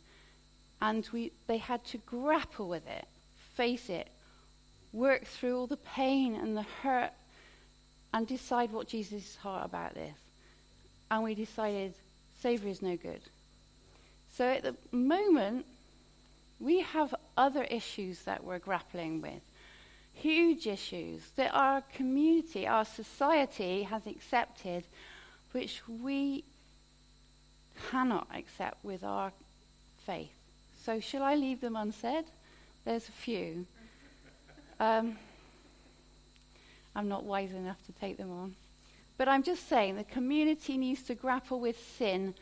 And 0.81 1.09
we, 1.12 1.33
they 1.46 1.59
had 1.59 1.85
to 1.87 1.99
grapple 1.99 2.68
with 2.68 2.87
it, 2.87 3.07
face 3.55 3.88
it, 3.88 4.09
work 4.92 5.25
through 5.25 5.59
all 5.59 5.66
the 5.66 5.77
pain 5.77 6.35
and 6.35 6.57
the 6.57 6.66
hurt, 6.83 7.12
and 8.12 8.27
decide 8.27 8.72
what 8.72 8.88
Jesus' 8.88 9.37
heart 9.37 9.64
about 9.64 9.94
this. 9.94 10.16
And 11.11 11.22
we 11.22 11.35
decided 11.35 11.94
slavery 12.40 12.70
is 12.70 12.83
no 12.83 12.96
good. 12.96 13.20
So 14.33 14.44
at 14.44 14.62
the 14.62 14.75
moment, 14.90 15.66
we 16.59 16.81
have 16.81 17.14
other 17.37 17.64
issues 17.64 18.22
that 18.22 18.44
we're 18.44 18.59
grappling 18.59 19.20
with. 19.20 19.42
Huge 20.16 20.66
issues 20.66 21.20
that 21.37 21.55
our 21.55 21.83
community, 21.94 22.66
our 22.66 22.85
society 22.85 23.85
has 23.85 24.07
accepted, 24.07 24.85
which 25.52 25.83
we 25.88 26.44
cannot 27.90 28.26
accept 28.35 28.85
with 28.85 29.05
our 29.05 29.33
faith. 30.05 30.33
So, 30.85 31.00
shall 31.00 31.22
I 31.22 31.35
leave 31.35 31.61
them 31.61 31.76
unsaid? 31.76 32.24
There's 32.85 33.09
a 33.09 33.12
few. 33.12 33.66
Um, 34.79 35.16
I'm 36.94 37.09
not 37.09 37.24
wise 37.24 37.52
enough 37.52 37.85
to 37.87 37.92
take 37.92 38.16
them 38.16 38.31
on. 38.31 38.55
But 39.18 39.29
I'm 39.29 39.42
just 39.42 39.68
saying 39.68 39.96
the 39.96 40.05
community 40.05 40.76
needs 40.76 41.02
to 41.05 41.14
grapple 41.14 41.61
with 41.61 41.79
sin. 41.98 42.35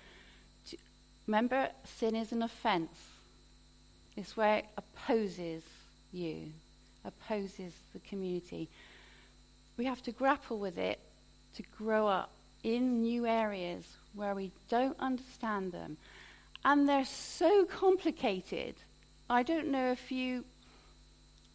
Remember, 1.26 1.70
sin 1.84 2.14
is 2.14 2.32
an 2.32 2.42
offense, 2.42 2.96
it's 4.16 4.36
where 4.36 4.58
it 4.58 4.66
opposes 4.76 5.62
you, 6.12 6.52
opposes 7.04 7.72
the 7.92 8.00
community. 8.00 8.68
We 9.76 9.84
have 9.84 10.02
to 10.02 10.12
grapple 10.12 10.58
with 10.58 10.78
it 10.78 10.98
to 11.56 11.62
grow 11.76 12.06
up 12.06 12.30
in 12.62 13.02
new 13.02 13.26
areas 13.26 13.84
where 14.14 14.34
we 14.34 14.50
don't 14.68 14.98
understand 14.98 15.72
them. 15.72 15.96
And 16.64 16.88
they're 16.88 17.04
so 17.04 17.64
complicated. 17.64 18.74
I 19.28 19.42
don't 19.42 19.68
know 19.68 19.92
if 19.92 20.10
you. 20.10 20.44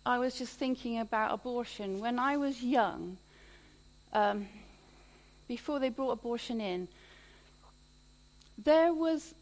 I 0.05 0.17
was 0.19 0.35
just 0.35 0.57
thinking 0.57 0.99
about 0.99 1.33
abortion. 1.33 1.99
When 1.99 2.19
I 2.19 2.37
was 2.37 2.63
young, 2.63 3.17
um, 4.13 4.47
before 5.47 5.79
they 5.79 5.89
brought 5.89 6.11
abortion 6.11 6.61
in, 6.61 6.87
there 8.57 8.93
was 8.93 9.33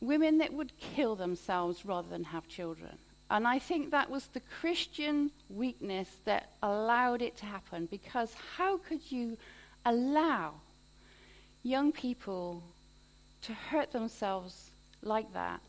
women 0.00 0.38
that 0.38 0.52
would 0.52 0.72
kill 0.78 1.16
themselves 1.16 1.84
rather 1.84 2.08
than 2.08 2.24
have 2.24 2.48
children. 2.48 2.98
And 3.30 3.46
I 3.46 3.58
think 3.58 3.90
that 3.90 4.10
was 4.10 4.26
the 4.28 4.40
Christian 4.60 5.30
weakness 5.50 6.08
that 6.24 6.50
allowed 6.62 7.20
it 7.20 7.36
to 7.38 7.46
happen 7.46 7.86
because 7.90 8.34
how 8.56 8.78
could 8.78 9.12
you 9.12 9.36
allow 9.84 10.54
young 11.62 11.92
people 11.92 12.62
to 13.42 13.52
hurt 13.52 13.92
themselves 13.92 14.70
like 15.02 15.32
that? 15.34 15.60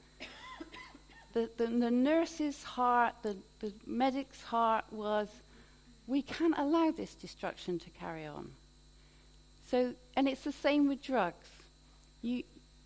the, 1.34 1.50
the, 1.58 1.68
the 1.68 1.92
nurse's 1.92 2.64
heart, 2.64 3.14
the, 3.24 3.36
the 3.60 3.74
medic's 3.86 4.42
heart 4.42 4.86
was, 4.92 5.28
we 6.08 6.22
can't 6.22 6.58
allow 6.58 6.92
this 6.92 7.14
destruction 7.14 7.78
to 7.80 7.90
carry 7.90 8.26
on. 8.26 8.52
So, 9.70 9.94
and 10.16 10.28
it's 10.28 10.44
the 10.44 10.52
same 10.52 10.88
with 10.88 11.04
drugs. 11.04 11.48
You, 12.22 12.44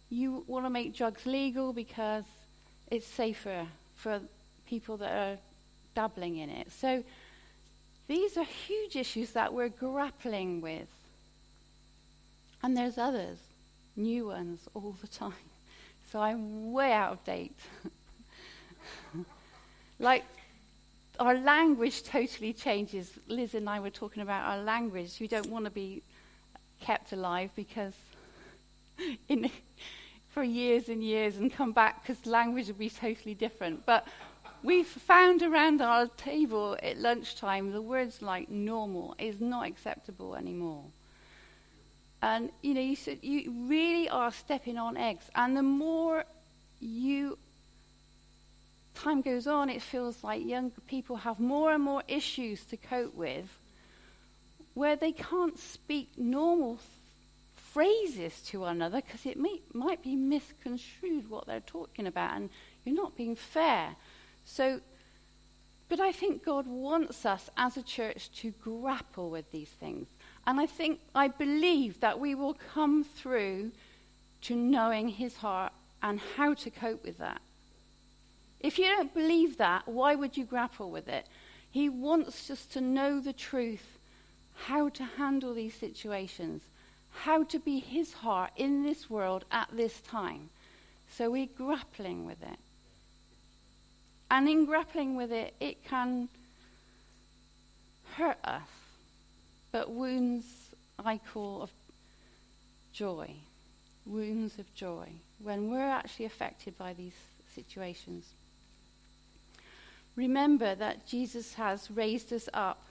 you 0.10 0.44
want 0.48 0.66
to 0.66 0.70
make 0.70 0.96
drugs 0.96 1.26
legal 1.26 1.74
because 1.74 2.26
it's 2.92 3.08
safer 3.08 3.68
for 3.96 4.20
people 4.68 4.98
that 4.98 5.12
are 5.12 5.38
dabbling 5.96 6.38
in 6.38 6.50
it. 6.50 6.72
So, 6.72 7.04
these 8.08 8.38
are 8.38 8.44
huge 8.44 8.96
issues 8.96 9.32
that 9.32 9.54
we're 9.54 9.70
grappling 9.70 10.62
with. 10.62 10.90
And 12.62 12.76
there's 12.78 12.98
others, 12.98 13.38
new 13.96 14.28
ones 14.28 14.68
all 14.74 14.96
the 15.02 15.08
time. 15.08 15.34
So 16.12 16.20
I'm 16.22 16.72
way 16.74 16.92
out 16.94 17.14
of 17.14 17.24
date. 17.24 17.58
like, 20.00 20.24
our 21.20 21.36
language 21.36 22.04
totally 22.04 22.54
changes. 22.54 23.12
Liz 23.28 23.56
and 23.56 23.68
I 23.68 23.80
were 23.80 23.90
talking 23.90 24.22
about 24.22 24.48
our 24.48 24.64
language. 24.64 25.18
We 25.20 25.28
don't 25.28 25.50
want 25.50 25.66
to 25.66 25.72
be 25.72 26.04
kept 26.82 27.14
alive 27.14 27.50
because 27.56 27.94
in, 29.28 29.50
for 30.30 30.44
years 30.44 30.88
and 30.88 31.04
years 31.04 31.38
and 31.38 31.52
come 31.52 31.72
back 31.72 32.04
because 32.04 32.26
language 32.28 32.68
would 32.68 32.78
be 32.78 32.92
totally 32.92 33.34
different. 33.34 33.84
But 33.86 34.08
we've 34.64 34.88
found 34.88 35.42
around 35.44 35.82
our 35.82 36.08
table 36.08 36.78
at 36.82 36.98
lunchtime 36.98 37.72
the 37.72 37.82
words 37.82 38.22
like 38.22 38.50
normal 38.50 39.16
is 39.20 39.42
not 39.42 39.68
acceptable 39.68 40.36
anymore. 40.36 40.86
And 42.22 42.52
you 42.62 42.74
know, 42.74 42.82
you, 42.82 42.98
you 43.22 43.54
really 43.68 44.10
are 44.10 44.32
stepping 44.32 44.78
on 44.78 44.96
eggs. 44.96 45.26
And 45.36 45.58
the 45.58 45.64
more 45.64 46.24
you 46.80 47.38
time 48.96 49.22
goes 49.22 49.48
on, 49.48 49.70
it 49.70 49.82
feels 49.82 50.24
like 50.24 50.46
young 50.46 50.72
people 50.88 51.18
have 51.18 51.40
more 51.40 51.74
and 51.74 51.84
more 51.84 52.04
issues 52.08 52.64
to 52.66 52.78
cope 52.78 53.14
with 53.14 53.58
where 54.74 54.96
they 54.96 55.12
can't 55.12 55.60
speak 55.60 56.10
normal 56.18 56.80
phrases 57.56 58.42
to 58.42 58.62
one 58.62 58.78
another 58.78 59.02
because 59.02 59.26
it 59.26 59.38
may, 59.38 59.62
might 59.74 60.02
be 60.04 60.16
misconstrued 60.16 61.30
what 61.30 61.46
they're 61.46 61.60
talking 61.60 62.08
about 62.08 62.36
and 62.36 62.50
you're 62.86 62.96
not 62.96 63.16
being 63.16 63.36
fair. 63.36 63.96
So, 64.46 64.82
but 65.90 66.00
I 66.00 66.12
think 66.12 66.44
God 66.44 66.68
wants 66.68 67.26
us 67.26 67.50
as 67.56 67.78
a 67.78 67.84
church 67.84 68.32
to 68.42 68.52
grapple 68.64 69.30
with 69.30 69.52
these 69.52 69.70
things. 69.70 70.08
And 70.46 70.60
I 70.60 70.66
think, 70.66 71.00
I 71.16 71.28
believe 71.28 72.00
that 72.02 72.20
we 72.20 72.36
will 72.36 72.58
come 72.74 73.04
through 73.04 73.72
to 74.42 74.56
knowing 74.56 75.10
his 75.10 75.38
heart 75.38 75.72
and 76.02 76.20
how 76.36 76.54
to 76.54 76.70
cope 76.70 77.04
with 77.04 77.18
that. 77.20 77.42
If 78.60 78.78
you 78.78 78.86
don't 78.86 79.14
believe 79.14 79.58
that, 79.58 79.88
why 79.88 80.16
would 80.16 80.38
you 80.38 80.46
grapple 80.46 80.90
with 80.90 81.08
it? 81.08 81.28
He 81.70 81.90
wants 81.90 82.50
us 82.50 82.66
to 82.68 82.82
know 82.82 83.20
the 83.20 83.34
truth, 83.34 83.98
how 84.56 84.90
to 84.90 85.04
handle 85.04 85.54
these 85.54 85.74
situations, 85.74 86.62
how 87.12 87.44
to 87.44 87.60
be 87.60 87.80
his 87.80 88.14
heart 88.14 88.52
in 88.56 88.84
this 88.84 89.10
world 89.10 89.46
at 89.52 89.70
this 89.74 90.02
time. 90.02 90.50
So 91.10 91.30
we're 91.30 91.48
grappling 91.48 92.26
with 92.26 92.42
it. 92.42 92.58
And 94.30 94.50
in 94.50 94.66
grappling 94.66 95.16
with 95.16 95.32
it, 95.32 95.54
it 95.60 95.84
can 95.86 96.30
hurt 98.16 98.38
us. 98.44 98.68
But 99.72 99.92
wounds 99.92 100.46
I 101.04 101.20
call 101.34 101.62
of 101.62 101.72
joy. 102.94 103.32
Wounds 104.06 104.60
of 104.60 104.74
joy. 104.76 105.10
When 105.42 105.70
we're 105.70 105.90
actually 105.90 106.26
affected 106.26 106.78
by 106.78 106.94
these 106.94 107.16
situations. 107.54 108.26
Remember 110.16 110.76
that 110.76 111.08
Jesus 111.08 111.56
has 111.56 111.90
raised 111.90 112.32
us 112.32 112.48
up 112.54 112.84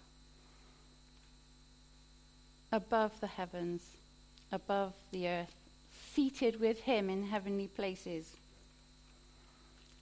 above 2.72 3.20
the 3.20 3.26
heavens, 3.26 3.82
above 4.50 4.94
the 5.12 5.28
earth, 5.28 5.54
seated 6.12 6.58
with 6.60 6.80
him 6.80 7.08
in 7.08 7.28
heavenly 7.28 7.68
places. 7.68 8.36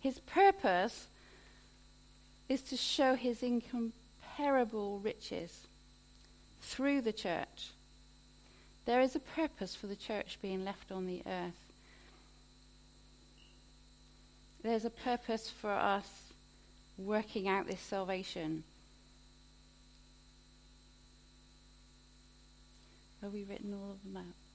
His 0.01 0.19
purpose 0.21 1.09
is 2.51 2.61
to 2.63 2.77
show 2.77 3.15
his 3.15 3.45
incomparable 3.45 4.99
riches 4.99 5.69
through 6.61 7.01
the 7.01 7.13
church. 7.13 7.71
There 8.87 9.01
is 9.01 9.15
a 9.15 9.21
purpose 9.21 9.77
for 9.77 9.87
the 9.87 9.95
church 9.95 10.37
being 10.43 10.65
left 10.65 10.91
on 10.91 11.07
the 11.07 11.23
earth. 11.25 11.71
There's 14.65 14.85
a 14.85 14.91
purpose 14.91 15.49
for 15.49 15.71
us 15.71 16.09
working 16.99 17.47
out 17.47 17.69
this 17.69 17.81
salvation. 17.81 18.65
Have 23.23 23.33
we 23.33 23.45
written 23.45 23.73
all 23.73 23.93
of 23.93 24.03
them 24.03 24.17
out? 24.17 24.50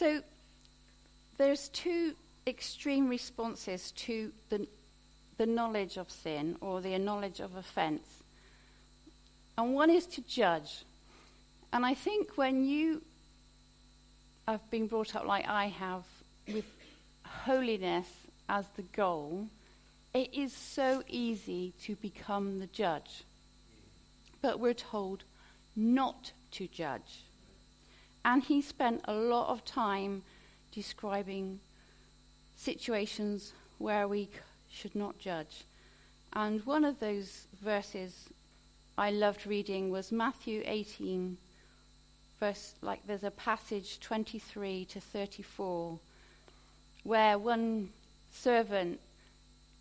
So 0.00 0.22
there's 1.36 1.68
two 1.68 2.14
extreme 2.46 3.10
responses 3.10 3.90
to 4.06 4.32
the, 4.48 4.66
the 5.36 5.44
knowledge 5.44 5.98
of 5.98 6.10
sin 6.10 6.56
or 6.62 6.80
the 6.80 6.98
knowledge 6.98 7.38
of 7.38 7.54
offense. 7.54 8.08
And 9.58 9.74
one 9.74 9.90
is 9.90 10.06
to 10.06 10.22
judge. 10.22 10.86
And 11.70 11.84
I 11.84 11.92
think 11.92 12.38
when 12.38 12.64
you 12.64 13.02
have 14.48 14.70
been 14.70 14.86
brought 14.86 15.14
up 15.14 15.26
like 15.26 15.46
I 15.46 15.66
have 15.66 16.04
with 16.48 16.64
holiness 17.44 18.08
as 18.48 18.64
the 18.76 18.88
goal, 18.96 19.48
it 20.14 20.32
is 20.32 20.54
so 20.54 21.02
easy 21.08 21.74
to 21.82 21.94
become 21.96 22.58
the 22.58 22.68
judge. 22.68 23.22
But 24.40 24.60
we're 24.60 24.72
told 24.72 25.24
not 25.76 26.32
to 26.52 26.68
judge. 26.68 27.24
And 28.24 28.42
he 28.42 28.60
spent 28.60 29.00
a 29.04 29.14
lot 29.14 29.48
of 29.48 29.64
time 29.64 30.22
describing 30.72 31.60
situations 32.56 33.52
where 33.78 34.06
we 34.06 34.28
should 34.70 34.94
not 34.94 35.18
judge. 35.18 35.64
And 36.32 36.64
one 36.64 36.84
of 36.84 37.00
those 37.00 37.46
verses 37.62 38.28
I 38.96 39.10
loved 39.10 39.46
reading 39.46 39.90
was 39.90 40.12
Matthew 40.12 40.62
18, 40.66 41.38
verse, 42.38 42.74
like 42.82 43.00
there's 43.06 43.24
a 43.24 43.30
passage 43.30 43.98
23 44.00 44.84
to 44.86 45.00
34, 45.00 45.98
where 47.04 47.38
one 47.38 47.88
servant 48.30 49.00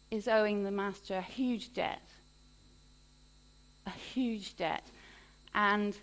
is 0.10 0.28
owing 0.28 0.64
the 0.64 0.72
master 0.72 1.16
a 1.16 1.22
huge 1.22 1.74
debt. 1.74 2.02
A 3.86 3.92
huge 3.92 4.56
debt. 4.56 4.84
And 5.54 5.98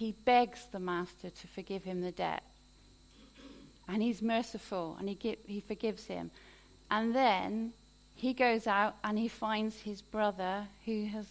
he 0.00 0.12
begs 0.24 0.66
the 0.72 0.80
master 0.80 1.28
to 1.28 1.46
forgive 1.46 1.84
him 1.84 2.00
the 2.00 2.10
debt. 2.10 2.42
And 3.86 4.02
he's 4.02 4.22
merciful 4.22 4.96
and 4.98 5.10
he, 5.10 5.14
give, 5.14 5.36
he 5.44 5.60
forgives 5.60 6.06
him. 6.06 6.30
And 6.90 7.14
then 7.14 7.74
he 8.14 8.32
goes 8.32 8.66
out 8.66 8.96
and 9.04 9.18
he 9.18 9.28
finds 9.28 9.80
his 9.80 10.00
brother 10.00 10.68
who 10.86 11.04
has 11.08 11.26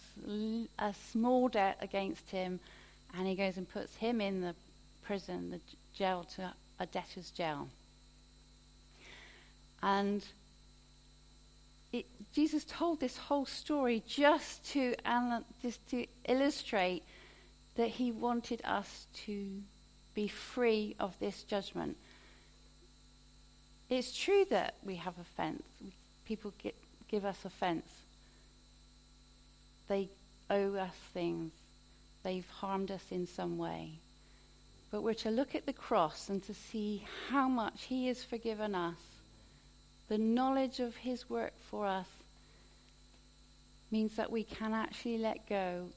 a 0.78 0.94
small 1.10 1.48
debt 1.48 1.78
against 1.80 2.30
him, 2.30 2.60
and 3.18 3.26
he 3.26 3.34
goes 3.34 3.56
and 3.56 3.68
puts 3.68 3.96
him 3.96 4.20
in 4.20 4.40
the 4.40 4.54
prison, 5.02 5.50
the 5.50 5.60
jail, 5.92 6.24
to 6.36 6.52
a 6.78 6.86
debtor's 6.86 7.32
jail. 7.32 7.66
And 9.82 10.24
it, 11.92 12.06
Jesus 12.32 12.64
told 12.64 13.00
this 13.00 13.16
whole 13.16 13.46
story 13.46 14.04
just 14.06 14.64
to, 14.70 14.94
just 15.60 15.90
to 15.90 16.06
illustrate 16.28 17.02
that 17.76 17.88
he 17.88 18.10
wanted 18.10 18.60
us 18.64 19.06
to 19.26 19.62
be 20.14 20.28
free 20.28 20.96
of 20.98 21.18
this 21.18 21.42
judgment. 21.42 21.96
It's 23.88 24.16
true 24.16 24.44
that 24.50 24.74
we 24.84 24.96
have 24.96 25.18
offense. 25.18 25.62
People 26.24 26.52
get, 26.62 26.74
give 27.08 27.24
us 27.24 27.44
offense. 27.44 27.86
They 29.88 30.08
owe 30.48 30.74
us 30.74 30.94
things. 31.12 31.52
They've 32.22 32.48
harmed 32.48 32.90
us 32.90 33.04
in 33.10 33.26
some 33.26 33.58
way. 33.58 33.92
But 34.90 35.02
we're 35.02 35.14
to 35.14 35.30
look 35.30 35.54
at 35.54 35.66
the 35.66 35.72
cross 35.72 36.28
and 36.28 36.42
to 36.44 36.54
see 36.54 37.04
how 37.28 37.48
much 37.48 37.84
He 37.84 38.08
has 38.08 38.22
forgiven 38.24 38.74
us. 38.74 38.98
The 40.08 40.18
knowledge 40.18 40.80
of 40.80 40.96
His 40.96 41.30
work 41.30 41.54
for 41.70 41.86
us 41.86 42.08
means 43.90 44.16
that 44.16 44.30
we 44.30 44.44
can 44.44 44.72
actually 44.72 45.18
let 45.18 45.48
go 45.48 45.88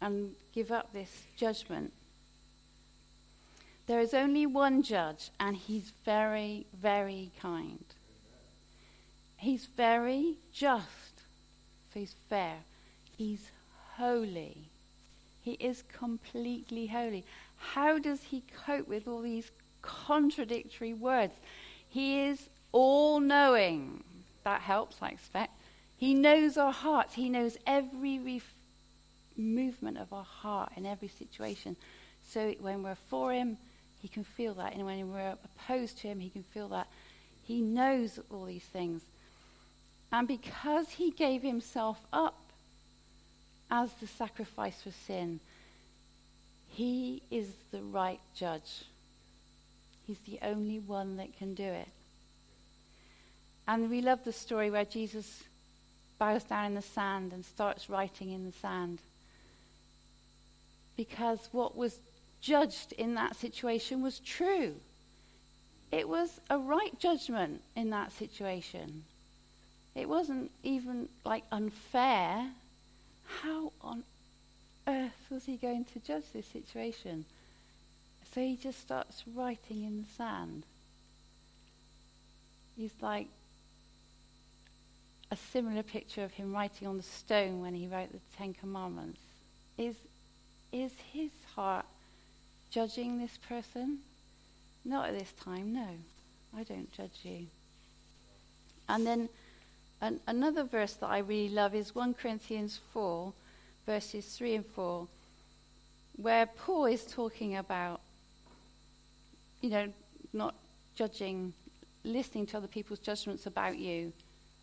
and 0.00 0.34
give 0.54 0.70
up 0.70 0.92
this 0.92 1.24
judgment. 1.36 1.92
There 3.86 4.00
is 4.00 4.14
only 4.14 4.46
one 4.46 4.82
judge, 4.82 5.30
and 5.38 5.56
he's 5.56 5.92
very, 6.04 6.66
very 6.74 7.30
kind. 7.40 7.84
He's 9.36 9.66
very 9.66 10.38
just, 10.52 11.20
so 11.92 12.00
he's 12.00 12.16
fair. 12.28 12.56
He's 13.16 13.50
holy. 13.96 14.56
He 15.42 15.52
is 15.52 15.84
completely 15.92 16.88
holy. 16.88 17.24
How 17.58 17.98
does 17.98 18.24
he 18.24 18.42
cope 18.66 18.88
with 18.88 19.06
all 19.06 19.22
these 19.22 19.50
contradictory 19.82 20.92
words? 20.92 21.34
He 21.88 22.22
is 22.22 22.48
all 22.72 23.20
knowing. 23.20 24.02
That 24.42 24.62
helps, 24.62 24.96
I 25.00 25.10
expect. 25.10 25.52
He 25.96 26.12
knows 26.12 26.58
our 26.58 26.72
hearts. 26.72 27.14
He 27.14 27.28
knows 27.28 27.56
every 27.66 28.18
movement 29.36 29.98
of 29.98 30.12
our 30.12 30.24
heart 30.24 30.72
in 30.76 30.86
every 30.86 31.08
situation. 31.08 31.76
So 32.28 32.54
when 32.60 32.82
we're 32.82 32.96
for 33.08 33.32
him, 33.32 33.58
he 34.00 34.08
can 34.08 34.24
feel 34.24 34.54
that. 34.54 34.74
And 34.74 34.84
when 34.84 35.12
we're 35.12 35.36
opposed 35.44 35.98
to 35.98 36.08
him, 36.08 36.20
he 36.20 36.30
can 36.30 36.42
feel 36.42 36.68
that. 36.68 36.88
He 37.44 37.60
knows 37.60 38.18
all 38.30 38.44
these 38.44 38.64
things. 38.64 39.02
And 40.12 40.28
because 40.28 40.90
he 40.90 41.10
gave 41.10 41.42
himself 41.42 41.98
up 42.12 42.38
as 43.70 43.92
the 43.94 44.06
sacrifice 44.06 44.82
for 44.82 44.92
sin, 44.92 45.40
he 46.68 47.22
is 47.30 47.48
the 47.72 47.82
right 47.82 48.20
judge. 48.34 48.84
He's 50.06 50.20
the 50.20 50.38
only 50.42 50.78
one 50.78 51.16
that 51.16 51.36
can 51.36 51.54
do 51.54 51.64
it. 51.64 51.88
And 53.66 53.90
we 53.90 54.00
love 54.00 54.24
the 54.24 54.32
story 54.32 54.70
where 54.70 54.84
Jesus 54.84 55.42
bows 56.18 56.44
down 56.44 56.66
in 56.66 56.74
the 56.74 56.82
sand 56.82 57.32
and 57.32 57.44
starts 57.44 57.90
writing 57.90 58.30
in 58.30 58.44
the 58.44 58.52
sand. 58.52 59.00
Because 60.96 61.48
what 61.52 61.76
was 61.76 62.00
judged 62.40 62.92
in 62.92 63.14
that 63.14 63.36
situation 63.36 64.02
was 64.02 64.18
true. 64.18 64.74
It 65.92 66.08
was 66.08 66.40
a 66.50 66.58
right 66.58 66.98
judgment 66.98 67.62
in 67.74 67.90
that 67.90 68.12
situation. 68.12 69.04
It 69.94 70.08
wasn't 70.08 70.50
even 70.62 71.08
like 71.24 71.44
unfair. 71.50 72.50
How 73.42 73.72
on 73.80 74.04
earth 74.86 75.26
was 75.30 75.44
he 75.46 75.56
going 75.56 75.84
to 75.92 75.98
judge 76.00 76.24
this 76.32 76.46
situation? 76.46 77.24
So 78.34 78.40
he 78.40 78.56
just 78.56 78.80
starts 78.80 79.24
writing 79.34 79.84
in 79.84 80.02
the 80.02 80.08
sand. 80.16 80.64
He's 82.76 82.92
like 83.00 83.28
a 85.30 85.36
similar 85.36 85.82
picture 85.82 86.22
of 86.22 86.32
him 86.32 86.52
writing 86.52 86.86
on 86.86 86.98
the 86.98 87.02
stone 87.02 87.62
when 87.62 87.74
he 87.74 87.88
wrote 87.88 88.12
the 88.12 88.20
Ten 88.36 88.52
Commandments. 88.52 89.20
Is, 89.78 89.96
is 90.72 90.92
his 91.12 91.30
heart 91.54 91.86
judging 92.70 93.18
this 93.18 93.38
person? 93.48 93.98
Not 94.84 95.08
at 95.08 95.18
this 95.18 95.32
time, 95.32 95.72
no. 95.72 95.88
I 96.56 96.62
don't 96.62 96.92
judge 96.92 97.20
you. 97.22 97.46
And 98.88 99.06
then 99.06 99.28
an, 100.00 100.20
another 100.26 100.64
verse 100.64 100.94
that 100.94 101.06
I 101.06 101.18
really 101.18 101.48
love 101.48 101.74
is 101.74 101.94
1 101.94 102.14
Corinthians 102.14 102.78
4, 102.92 103.32
verses 103.84 104.26
3 104.36 104.56
and 104.56 104.66
4, 104.66 105.06
where 106.16 106.46
Paul 106.46 106.86
is 106.86 107.04
talking 107.04 107.56
about, 107.56 108.00
you 109.60 109.70
know, 109.70 109.88
not 110.32 110.54
judging, 110.94 111.52
listening 112.04 112.46
to 112.46 112.58
other 112.58 112.68
people's 112.68 112.98
judgments 112.98 113.46
about 113.46 113.78
you. 113.78 114.12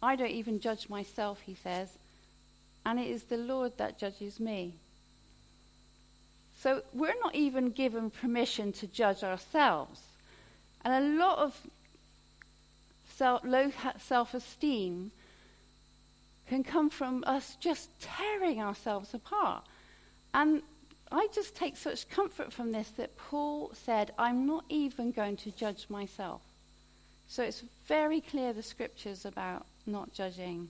I 0.02 0.16
don't 0.16 0.32
even 0.32 0.60
judge 0.60 0.90
myself, 0.90 1.42
he 1.42 1.56
says, 1.56 1.98
and 2.86 3.00
it 3.00 3.08
is 3.08 3.24
the 3.24 3.38
Lord 3.38 3.78
that 3.78 3.98
judges 3.98 4.40
me. 4.40 4.74
So 6.64 6.82
we're 6.94 7.20
not 7.22 7.36
even 7.36 7.72
given 7.72 8.10
permission 8.10 8.72
to 8.72 8.88
judge 8.88 9.22
ourselves. 9.22 10.00
And 10.86 10.94
a 10.94 11.18
lot 11.20 11.40
of 11.40 11.60
self, 13.06 13.44
low 13.44 13.70
self 14.00 14.34
esteem 14.34 15.12
can 16.48 16.64
come 16.64 16.90
from 16.90 17.26
us 17.28 17.58
just 17.60 17.90
tearing 18.00 18.62
ourselves 18.62 19.14
apart. 19.14 19.66
And 20.34 20.62
I 21.12 21.28
just 21.34 21.54
take 21.54 21.76
such 21.76 22.10
comfort 22.10 22.54
from 22.54 22.72
this 22.72 22.92
that 22.92 23.18
Paul 23.18 23.72
said, 23.74 24.14
I'm 24.18 24.48
not 24.48 24.64
even 24.70 25.12
going 25.12 25.36
to 25.38 25.52
judge 25.52 25.88
myself. 25.90 26.44
So 27.28 27.44
it's 27.44 27.66
very 27.88 28.22
clear 28.22 28.54
the 28.54 28.64
scriptures 28.64 29.26
about 29.26 29.66
not 29.86 30.14
judging. 30.14 30.70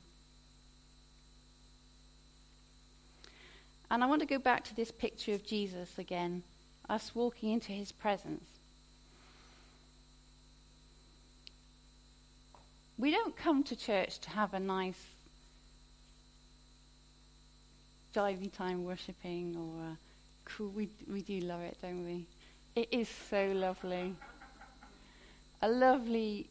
And 3.93 4.03
I 4.03 4.07
want 4.07 4.21
to 4.21 4.25
go 4.25 4.39
back 4.39 4.63
to 4.63 4.75
this 4.75 4.89
picture 4.89 5.33
of 5.33 5.45
Jesus 5.45 5.99
again, 5.99 6.41
us 6.89 7.11
walking 7.13 7.51
into 7.51 7.71
his 7.71 7.91
presence. 7.91 8.43
We 12.97 13.11
don't 13.11 13.37
come 13.37 13.63
to 13.65 13.75
church 13.75 14.17
to 14.21 14.31
have 14.31 14.55
a 14.55 14.59
nice 14.59 14.99
jivey 18.15 18.51
time 18.51 18.83
worshipping 18.83 19.55
or 19.55 19.97
cool. 20.45 20.69
We, 20.69 20.89
we 21.07 21.21
do 21.21 21.41
love 21.41 21.61
it, 21.61 21.77
don't 21.79 22.03
we? 22.03 22.25
It 22.75 22.89
is 22.91 23.07
so 23.29 23.51
lovely. 23.53 24.15
a 25.61 25.69
lovely 25.69 26.47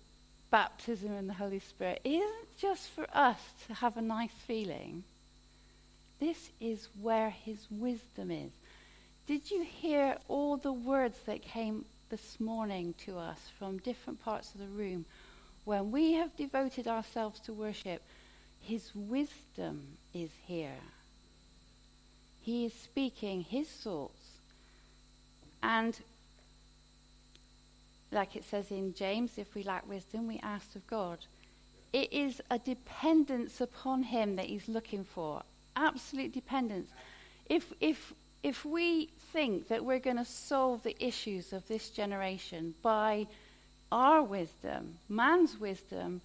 baptism 0.52 1.12
in 1.14 1.26
the 1.26 1.34
Holy 1.34 1.58
Spirit 1.58 2.02
isn't 2.04 2.56
just 2.60 2.88
for 2.90 3.08
us 3.12 3.40
to 3.66 3.74
have 3.74 3.96
a 3.96 4.02
nice 4.02 4.30
feeling. 4.46 5.02
This 6.22 6.50
is 6.60 6.86
where 7.00 7.30
his 7.30 7.66
wisdom 7.68 8.30
is. 8.30 8.52
Did 9.26 9.50
you 9.50 9.64
hear 9.64 10.18
all 10.28 10.56
the 10.56 10.72
words 10.72 11.18
that 11.26 11.42
came 11.42 11.84
this 12.10 12.38
morning 12.38 12.94
to 13.06 13.18
us 13.18 13.50
from 13.58 13.78
different 13.78 14.22
parts 14.22 14.54
of 14.54 14.60
the 14.60 14.68
room? 14.68 15.04
When 15.64 15.90
we 15.90 16.12
have 16.12 16.36
devoted 16.36 16.86
ourselves 16.86 17.40
to 17.40 17.52
worship, 17.52 18.02
his 18.60 18.92
wisdom 18.94 19.98
is 20.14 20.30
here. 20.46 20.78
He 22.40 22.66
is 22.66 22.72
speaking 22.72 23.42
his 23.42 23.66
thoughts. 23.66 24.38
And 25.60 25.98
like 28.12 28.36
it 28.36 28.44
says 28.44 28.70
in 28.70 28.94
James, 28.94 29.38
if 29.38 29.56
we 29.56 29.64
lack 29.64 29.88
wisdom, 29.88 30.28
we 30.28 30.38
ask 30.40 30.76
of 30.76 30.86
God. 30.86 31.18
It 31.92 32.12
is 32.12 32.40
a 32.48 32.60
dependence 32.60 33.60
upon 33.60 34.04
him 34.04 34.36
that 34.36 34.46
he's 34.46 34.68
looking 34.68 35.02
for 35.02 35.42
absolute 35.76 36.32
dependence. 36.32 36.88
If, 37.46 37.72
if, 37.80 38.12
if 38.42 38.64
we 38.64 39.10
think 39.32 39.68
that 39.68 39.84
we're 39.84 39.98
going 39.98 40.16
to 40.16 40.24
solve 40.24 40.82
the 40.82 40.96
issues 41.04 41.52
of 41.52 41.66
this 41.68 41.90
generation 41.90 42.74
by 42.82 43.26
our 43.90 44.22
wisdom, 44.22 44.98
man's 45.08 45.58
wisdom, 45.58 46.20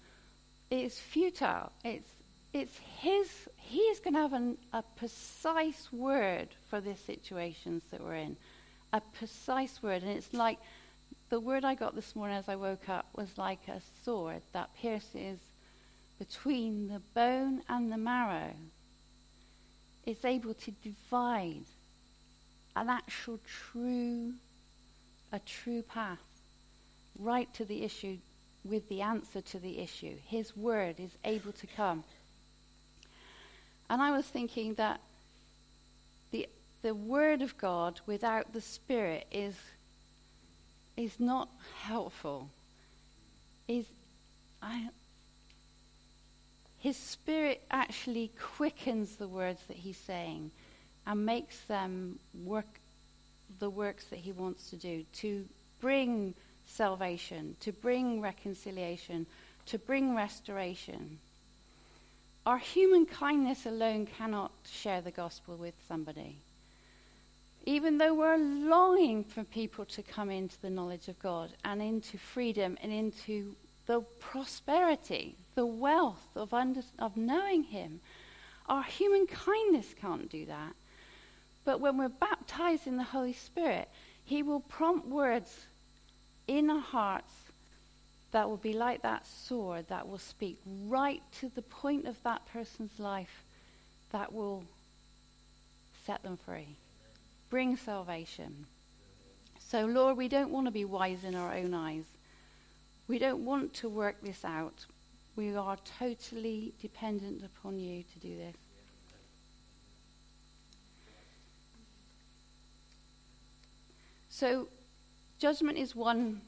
it's 0.70 0.98
futile. 0.98 1.72
It's, 1.84 2.08
it's 2.52 2.78
his, 2.98 3.28
he 3.56 3.78
is 3.78 4.00
going 4.00 4.14
to 4.14 4.20
have 4.20 4.32
an, 4.32 4.58
a 4.72 4.82
precise 4.96 5.88
word 5.92 6.48
for 6.68 6.80
the 6.80 6.96
situations 6.96 7.82
that 7.90 8.02
we're 8.02 8.16
in. 8.16 8.36
A 8.92 9.00
precise 9.00 9.82
word. 9.82 10.02
And 10.02 10.12
it's 10.12 10.32
like 10.32 10.58
the 11.30 11.40
word 11.40 11.64
I 11.64 11.74
got 11.74 11.94
this 11.94 12.16
morning 12.16 12.36
as 12.36 12.48
I 12.48 12.56
woke 12.56 12.88
up 12.88 13.06
was 13.14 13.36
like 13.36 13.68
a 13.68 13.80
sword 14.02 14.42
that 14.52 14.74
pierces 14.76 15.38
between 16.18 16.88
the 16.88 17.00
bone 17.14 17.62
and 17.68 17.92
the 17.92 17.98
marrow 17.98 18.52
is 20.08 20.24
able 20.24 20.54
to 20.54 20.70
divide 20.70 21.66
an 22.74 22.88
actual 22.88 23.38
true, 23.46 24.32
a 25.30 25.38
true 25.40 25.82
path 25.82 26.24
right 27.18 27.52
to 27.52 27.62
the 27.66 27.84
issue 27.84 28.16
with 28.64 28.88
the 28.88 29.02
answer 29.02 29.42
to 29.42 29.58
the 29.58 29.78
issue. 29.78 30.14
His 30.26 30.56
word 30.56 30.94
is 30.98 31.10
able 31.26 31.52
to 31.52 31.66
come. 31.66 32.04
And 33.90 34.00
I 34.00 34.10
was 34.10 34.24
thinking 34.24 34.74
that 34.74 35.02
the, 36.30 36.48
the 36.80 36.94
word 36.94 37.42
of 37.42 37.58
God 37.58 38.00
without 38.06 38.54
the 38.54 38.62
spirit 38.62 39.26
is, 39.30 39.56
is 40.96 41.20
not 41.20 41.50
helpful. 41.82 42.48
Is, 43.66 43.84
I, 44.62 44.88
his 46.78 46.96
spirit 46.96 47.62
actually 47.70 48.30
quickens 48.56 49.16
the 49.16 49.28
words 49.28 49.60
that 49.68 49.76
he's 49.76 49.96
saying 49.96 50.50
and 51.06 51.26
makes 51.26 51.58
them 51.62 52.18
work 52.44 52.66
the 53.58 53.70
works 53.70 54.04
that 54.06 54.20
he 54.20 54.30
wants 54.30 54.70
to 54.70 54.76
do 54.76 55.04
to 55.12 55.44
bring 55.80 56.34
salvation, 56.66 57.56
to 57.60 57.72
bring 57.72 58.20
reconciliation, 58.20 59.26
to 59.66 59.78
bring 59.78 60.14
restoration. 60.14 61.18
Our 62.46 62.58
human 62.58 63.06
kindness 63.06 63.66
alone 63.66 64.06
cannot 64.06 64.52
share 64.70 65.00
the 65.00 65.10
gospel 65.10 65.56
with 65.56 65.74
somebody. 65.88 66.36
Even 67.66 67.98
though 67.98 68.14
we're 68.14 68.38
longing 68.38 69.24
for 69.24 69.44
people 69.44 69.84
to 69.86 70.02
come 70.02 70.30
into 70.30 70.60
the 70.62 70.70
knowledge 70.70 71.08
of 71.08 71.18
God 71.18 71.50
and 71.64 71.82
into 71.82 72.16
freedom 72.16 72.78
and 72.82 72.92
into 72.92 73.54
the 73.88 74.02
prosperity, 74.20 75.34
the 75.56 75.66
wealth 75.66 76.28
of, 76.36 76.54
under, 76.54 76.82
of 77.00 77.16
knowing 77.16 77.64
Him, 77.64 78.00
our 78.68 78.84
human 78.84 79.26
kindness 79.26 79.94
can't 80.00 80.30
do 80.30 80.46
that. 80.46 80.74
But 81.64 81.80
when 81.80 81.96
we're 81.96 82.10
baptized 82.10 82.86
in 82.86 82.98
the 82.98 83.02
Holy 83.02 83.32
Spirit, 83.32 83.88
He 84.24 84.42
will 84.42 84.60
prompt 84.60 85.08
words 85.08 85.66
in 86.46 86.70
our 86.70 86.80
hearts 86.80 87.32
that 88.30 88.48
will 88.48 88.58
be 88.58 88.74
like 88.74 89.02
that 89.02 89.26
sword 89.26 89.88
that 89.88 90.06
will 90.06 90.18
speak 90.18 90.58
right 90.86 91.22
to 91.40 91.50
the 91.54 91.62
point 91.62 92.06
of 92.06 92.22
that 92.22 92.46
person's 92.52 93.00
life 93.00 93.42
that 94.12 94.34
will 94.34 94.64
set 96.04 96.22
them 96.22 96.36
free, 96.36 96.76
bring 97.48 97.74
salvation. 97.76 98.66
So, 99.58 99.86
Lord, 99.86 100.18
we 100.18 100.28
don't 100.28 100.50
want 100.50 100.66
to 100.66 100.70
be 100.70 100.84
wise 100.84 101.24
in 101.24 101.34
our 101.34 101.54
own 101.54 101.72
eyes. 101.72 102.04
We 103.08 103.18
don't 103.18 103.44
want 103.44 103.72
to 103.74 103.88
work 103.88 104.16
this 104.22 104.44
out. 104.44 104.84
We 105.34 105.56
are 105.56 105.78
totally 105.98 106.74
dependent 106.80 107.42
upon 107.42 107.80
you 107.80 108.02
to 108.02 108.18
do 108.18 108.36
this. 108.36 108.54
So, 114.28 114.68
judgment 115.40 115.78
is 115.78 115.96
one 115.96 116.42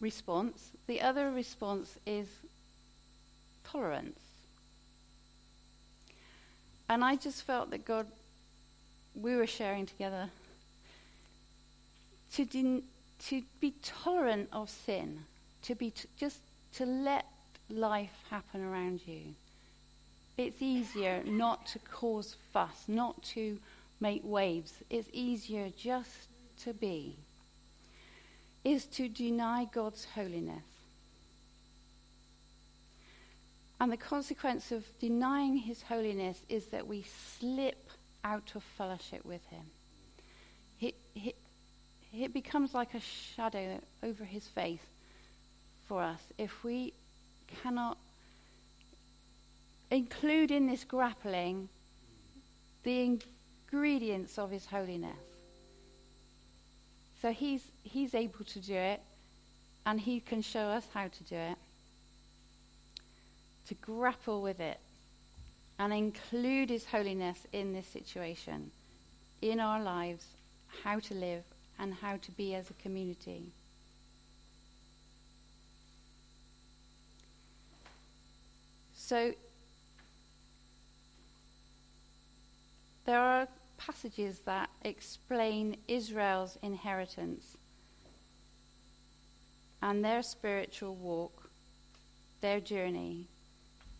response, 0.00 0.70
the 0.86 1.00
other 1.00 1.30
response 1.30 1.96
is 2.06 2.26
tolerance. 3.62 4.18
And 6.88 7.04
I 7.04 7.14
just 7.14 7.42
felt 7.42 7.70
that 7.70 7.84
God, 7.84 8.06
we 9.14 9.36
were 9.36 9.46
sharing 9.46 9.86
together 9.86 10.30
to, 12.32 12.44
de- 12.44 12.82
to 13.28 13.42
be 13.60 13.74
tolerant 13.82 14.48
of 14.52 14.70
sin, 14.70 15.20
to 15.62 15.74
be 15.74 15.90
t- 15.90 16.08
just 16.16 16.38
to 16.74 16.86
let 16.86 17.26
life 17.68 18.24
happen 18.30 18.62
around 18.62 19.00
you. 19.06 19.34
It's 20.36 20.62
easier 20.62 21.22
not 21.24 21.66
to 21.68 21.78
cause 21.78 22.36
fuss, 22.52 22.84
not 22.88 23.22
to 23.34 23.58
make 24.00 24.22
waves. 24.24 24.72
It's 24.88 25.08
easier 25.12 25.68
just 25.76 26.28
to 26.64 26.72
be, 26.72 27.16
is 28.64 28.86
to 28.86 29.08
deny 29.08 29.66
God's 29.70 30.06
holiness. 30.14 30.64
And 33.78 33.90
the 33.90 33.96
consequence 33.96 34.72
of 34.72 34.84
denying 34.98 35.56
his 35.56 35.82
holiness 35.82 36.42
is 36.48 36.66
that 36.66 36.86
we 36.86 37.04
slip 37.38 37.90
out 38.22 38.52
of 38.54 38.62
fellowship 38.62 39.24
with 39.24 39.44
him. 39.46 39.64
It, 40.80 40.94
it, 41.14 41.36
it 42.12 42.32
becomes 42.32 42.74
like 42.74 42.94
a 42.94 43.00
shadow 43.00 43.80
over 44.02 44.24
his 44.24 44.46
face 44.46 44.80
for 45.86 46.02
us 46.02 46.20
if 46.38 46.64
we 46.64 46.92
cannot 47.62 47.98
include 49.90 50.50
in 50.50 50.66
this 50.66 50.84
grappling 50.84 51.68
the 52.82 53.18
ingredients 53.70 54.38
of 54.38 54.50
his 54.50 54.66
holiness. 54.66 55.16
So 57.20 57.32
he's, 57.32 57.62
he's 57.82 58.14
able 58.14 58.44
to 58.44 58.58
do 58.60 58.74
it, 58.74 59.02
and 59.84 60.00
he 60.00 60.20
can 60.20 60.40
show 60.40 60.66
us 60.68 60.86
how 60.94 61.08
to 61.08 61.24
do 61.24 61.36
it, 61.36 61.56
to 63.68 63.74
grapple 63.74 64.40
with 64.40 64.58
it, 64.58 64.78
and 65.78 65.92
include 65.92 66.70
his 66.70 66.86
holiness 66.86 67.46
in 67.52 67.72
this 67.72 67.86
situation, 67.86 68.70
in 69.42 69.60
our 69.60 69.82
lives, 69.82 70.24
how 70.82 70.98
to 71.00 71.14
live, 71.14 71.42
and 71.80 71.94
how 71.94 72.16
to 72.18 72.30
be 72.32 72.54
as 72.54 72.70
a 72.70 72.74
community. 72.74 73.46
So 78.94 79.32
there 83.06 83.18
are 83.18 83.48
passages 83.78 84.40
that 84.40 84.68
explain 84.84 85.78
Israel's 85.88 86.58
inheritance 86.62 87.56
and 89.82 90.04
their 90.04 90.22
spiritual 90.22 90.94
walk, 90.94 91.50
their 92.42 92.60
journey, 92.60 93.24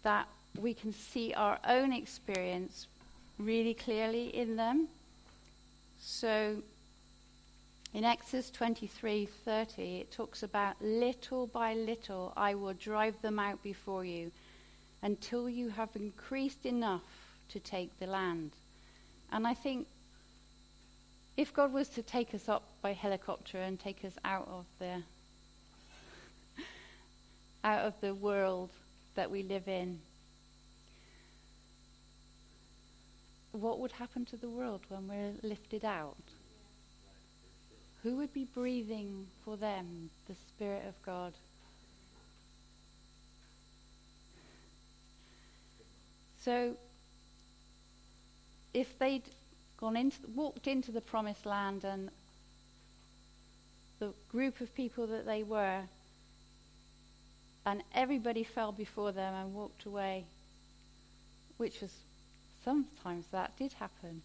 that 0.03 0.29
we 0.59 0.75
can 0.75 0.93
see 0.93 1.33
our 1.33 1.59
own 1.67 1.93
experience 1.93 2.87
really 3.39 3.75
clearly 3.75 4.29
in 4.37 4.57
them. 4.57 4.89
So 5.99 6.57
in 7.93 8.05
Exodus 8.05 8.51
23:30 8.51 10.01
it 10.01 10.13
talks 10.13 10.43
about 10.43 10.81
little 10.81 11.47
by 11.47 11.75
little 11.75 12.33
I 12.37 12.55
will 12.55 12.75
drive 12.75 13.21
them 13.23 13.39
out 13.39 13.63
before 13.63 14.05
you 14.05 14.31
until 15.03 15.49
you 15.49 15.71
have 15.71 15.97
increased 15.97 16.65
enough 16.67 17.03
to 17.49 17.59
take 17.59 17.99
the 17.99 18.07
land. 18.07 18.53
And 19.33 19.47
I 19.47 19.55
think 19.55 19.87
if 21.37 21.53
God 21.53 21.73
was 21.73 21.89
to 21.91 22.03
take 22.03 22.35
us 22.35 22.49
up 22.49 22.63
by 22.83 22.93
helicopter 22.93 23.59
and 23.59 23.79
take 23.79 24.05
us 24.05 24.15
out 24.25 24.47
of 24.49 24.67
the 24.79 25.03
out 27.65 27.85
of 27.85 28.01
the 28.01 28.15
world 28.15 28.71
that 29.15 29.31
we 29.31 29.43
live 29.43 29.69
in, 29.69 30.01
what 33.53 33.79
would 33.79 33.93
happen 33.93 34.25
to 34.27 34.37
the 34.37 34.49
world 34.49 34.81
when 34.89 35.09
we're 35.09 35.33
lifted 35.43 35.85
out? 35.85 36.17
Who 38.03 38.17
would 38.17 38.33
be 38.33 38.45
breathing 38.45 39.27
for 39.45 39.57
them 39.57 40.11
the 40.27 40.35
Spirit 40.35 40.85
of 40.89 40.95
God? 41.05 41.35
So 46.43 46.77
if 48.73 48.99
they'd 48.99 49.25
gone 49.77 49.97
into, 49.97 50.19
walked 50.35 50.67
into 50.67 50.93
the 50.93 51.03
promised 51.03 51.45
land 51.45 51.85
and 51.85 52.11
the 53.99 54.15
group 54.31 54.63
of 54.63 54.75
people 54.75 55.07
that 55.09 55.27
they 55.27 55.43
were, 55.43 55.83
and 57.67 57.83
everybody 57.95 58.45
fell 58.45 58.73
before 58.73 59.13
them 59.13 59.35
and 59.35 59.55
walked 59.55 59.85
away, 59.85 60.25
which 61.59 61.83
was 61.83 61.93
sometimes 62.65 63.27
that 63.33 63.57
did 63.59 63.75
happen, 63.75 64.23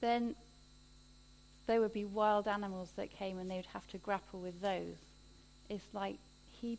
then 0.00 0.34
there 1.70 1.80
would 1.80 1.92
be 1.92 2.04
wild 2.04 2.48
animals 2.48 2.90
that 2.96 3.16
came 3.16 3.38
and 3.38 3.48
they 3.48 3.54
would 3.54 3.66
have 3.66 3.86
to 3.86 3.98
grapple 3.98 4.40
with 4.40 4.60
those. 4.60 4.96
It's 5.68 5.84
like 5.92 6.16
he 6.60 6.78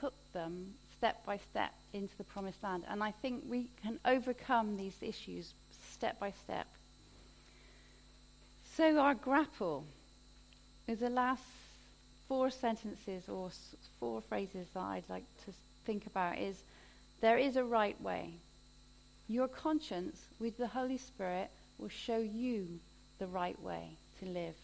took 0.00 0.14
them 0.32 0.72
step 0.96 1.26
by 1.26 1.36
step 1.36 1.74
into 1.92 2.16
the 2.16 2.24
promised 2.24 2.62
land. 2.62 2.84
And 2.88 3.02
I 3.02 3.10
think 3.10 3.44
we 3.46 3.66
can 3.82 4.00
overcome 4.06 4.78
these 4.78 4.96
issues 5.02 5.52
step 5.92 6.18
by 6.18 6.30
step. 6.30 6.66
So, 8.78 8.98
our 8.98 9.14
grapple 9.14 9.84
is 10.88 11.00
the 11.00 11.10
last 11.10 11.42
four 12.26 12.50
sentences 12.50 13.28
or 13.28 13.50
four 13.98 14.22
phrases 14.22 14.68
that 14.72 14.80
I'd 14.80 15.10
like 15.10 15.24
to 15.44 15.52
think 15.84 16.06
about 16.06 16.38
is 16.38 16.56
there 17.20 17.36
is 17.36 17.56
a 17.56 17.64
right 17.64 18.00
way. 18.00 18.30
Your 19.28 19.48
conscience 19.48 20.16
with 20.38 20.56
the 20.56 20.68
Holy 20.68 20.96
Spirit 20.96 21.50
will 21.78 21.90
show 21.90 22.16
you 22.16 22.80
the 23.18 23.26
right 23.26 23.60
way 23.60 23.98
to 24.20 24.26
live. 24.26 24.54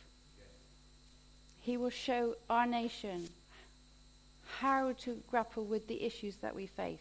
He 1.60 1.76
will 1.76 1.90
show 1.90 2.36
our 2.48 2.66
nation 2.66 3.28
how 4.60 4.92
to 5.00 5.20
grapple 5.30 5.64
with 5.64 5.88
the 5.88 6.04
issues 6.04 6.36
that 6.36 6.54
we 6.54 6.66
face. 6.66 7.00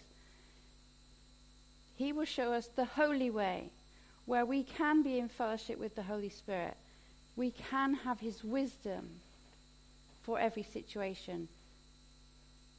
He 1.96 2.12
will 2.12 2.26
show 2.26 2.52
us 2.52 2.68
the 2.76 2.86
holy 2.86 3.30
way, 3.30 3.70
where 4.26 4.46
we 4.46 4.64
can 4.64 5.04
be 5.04 5.20
in 5.20 5.30
fellowship 5.30 5.80
with 5.80 5.96
the 5.96 6.04
Holy 6.04 6.30
Spirit. 6.30 6.76
We 7.36 7.52
can 7.52 7.94
have 7.94 8.20
His 8.20 8.44
wisdom 8.44 9.08
for 10.24 10.40
every 10.40 10.64
situation. 10.64 11.48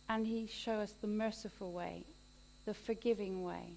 And 0.09 0.27
He 0.27 0.49
show 0.49 0.81
us 0.81 0.93
the 1.01 1.07
merciful 1.07 1.72
way, 1.72 2.03
the 2.64 2.74
forgiving 2.74 3.45
way. 3.45 3.77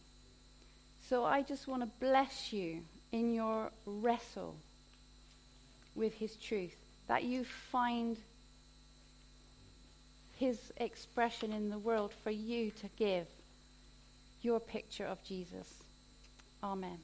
So 1.07 1.25
I 1.25 1.41
just 1.41 1.67
want 1.67 1.83
to 1.83 1.89
bless 1.99 2.51
you 2.51 2.81
in 3.11 3.33
your 3.33 3.71
wrestle 3.85 4.55
with 5.95 6.13
His 6.13 6.35
truth, 6.35 6.75
that 7.07 7.23
you 7.23 7.43
find 7.71 8.17
His 10.37 10.71
expression 10.77 11.51
in 11.53 11.69
the 11.69 11.79
world 11.79 12.13
for 12.23 12.31
you 12.31 12.71
to 12.71 12.89
give 12.97 13.27
your 14.41 14.59
picture 14.59 15.05
of 15.05 15.23
Jesus. 15.23 15.83
Amen. 16.63 16.99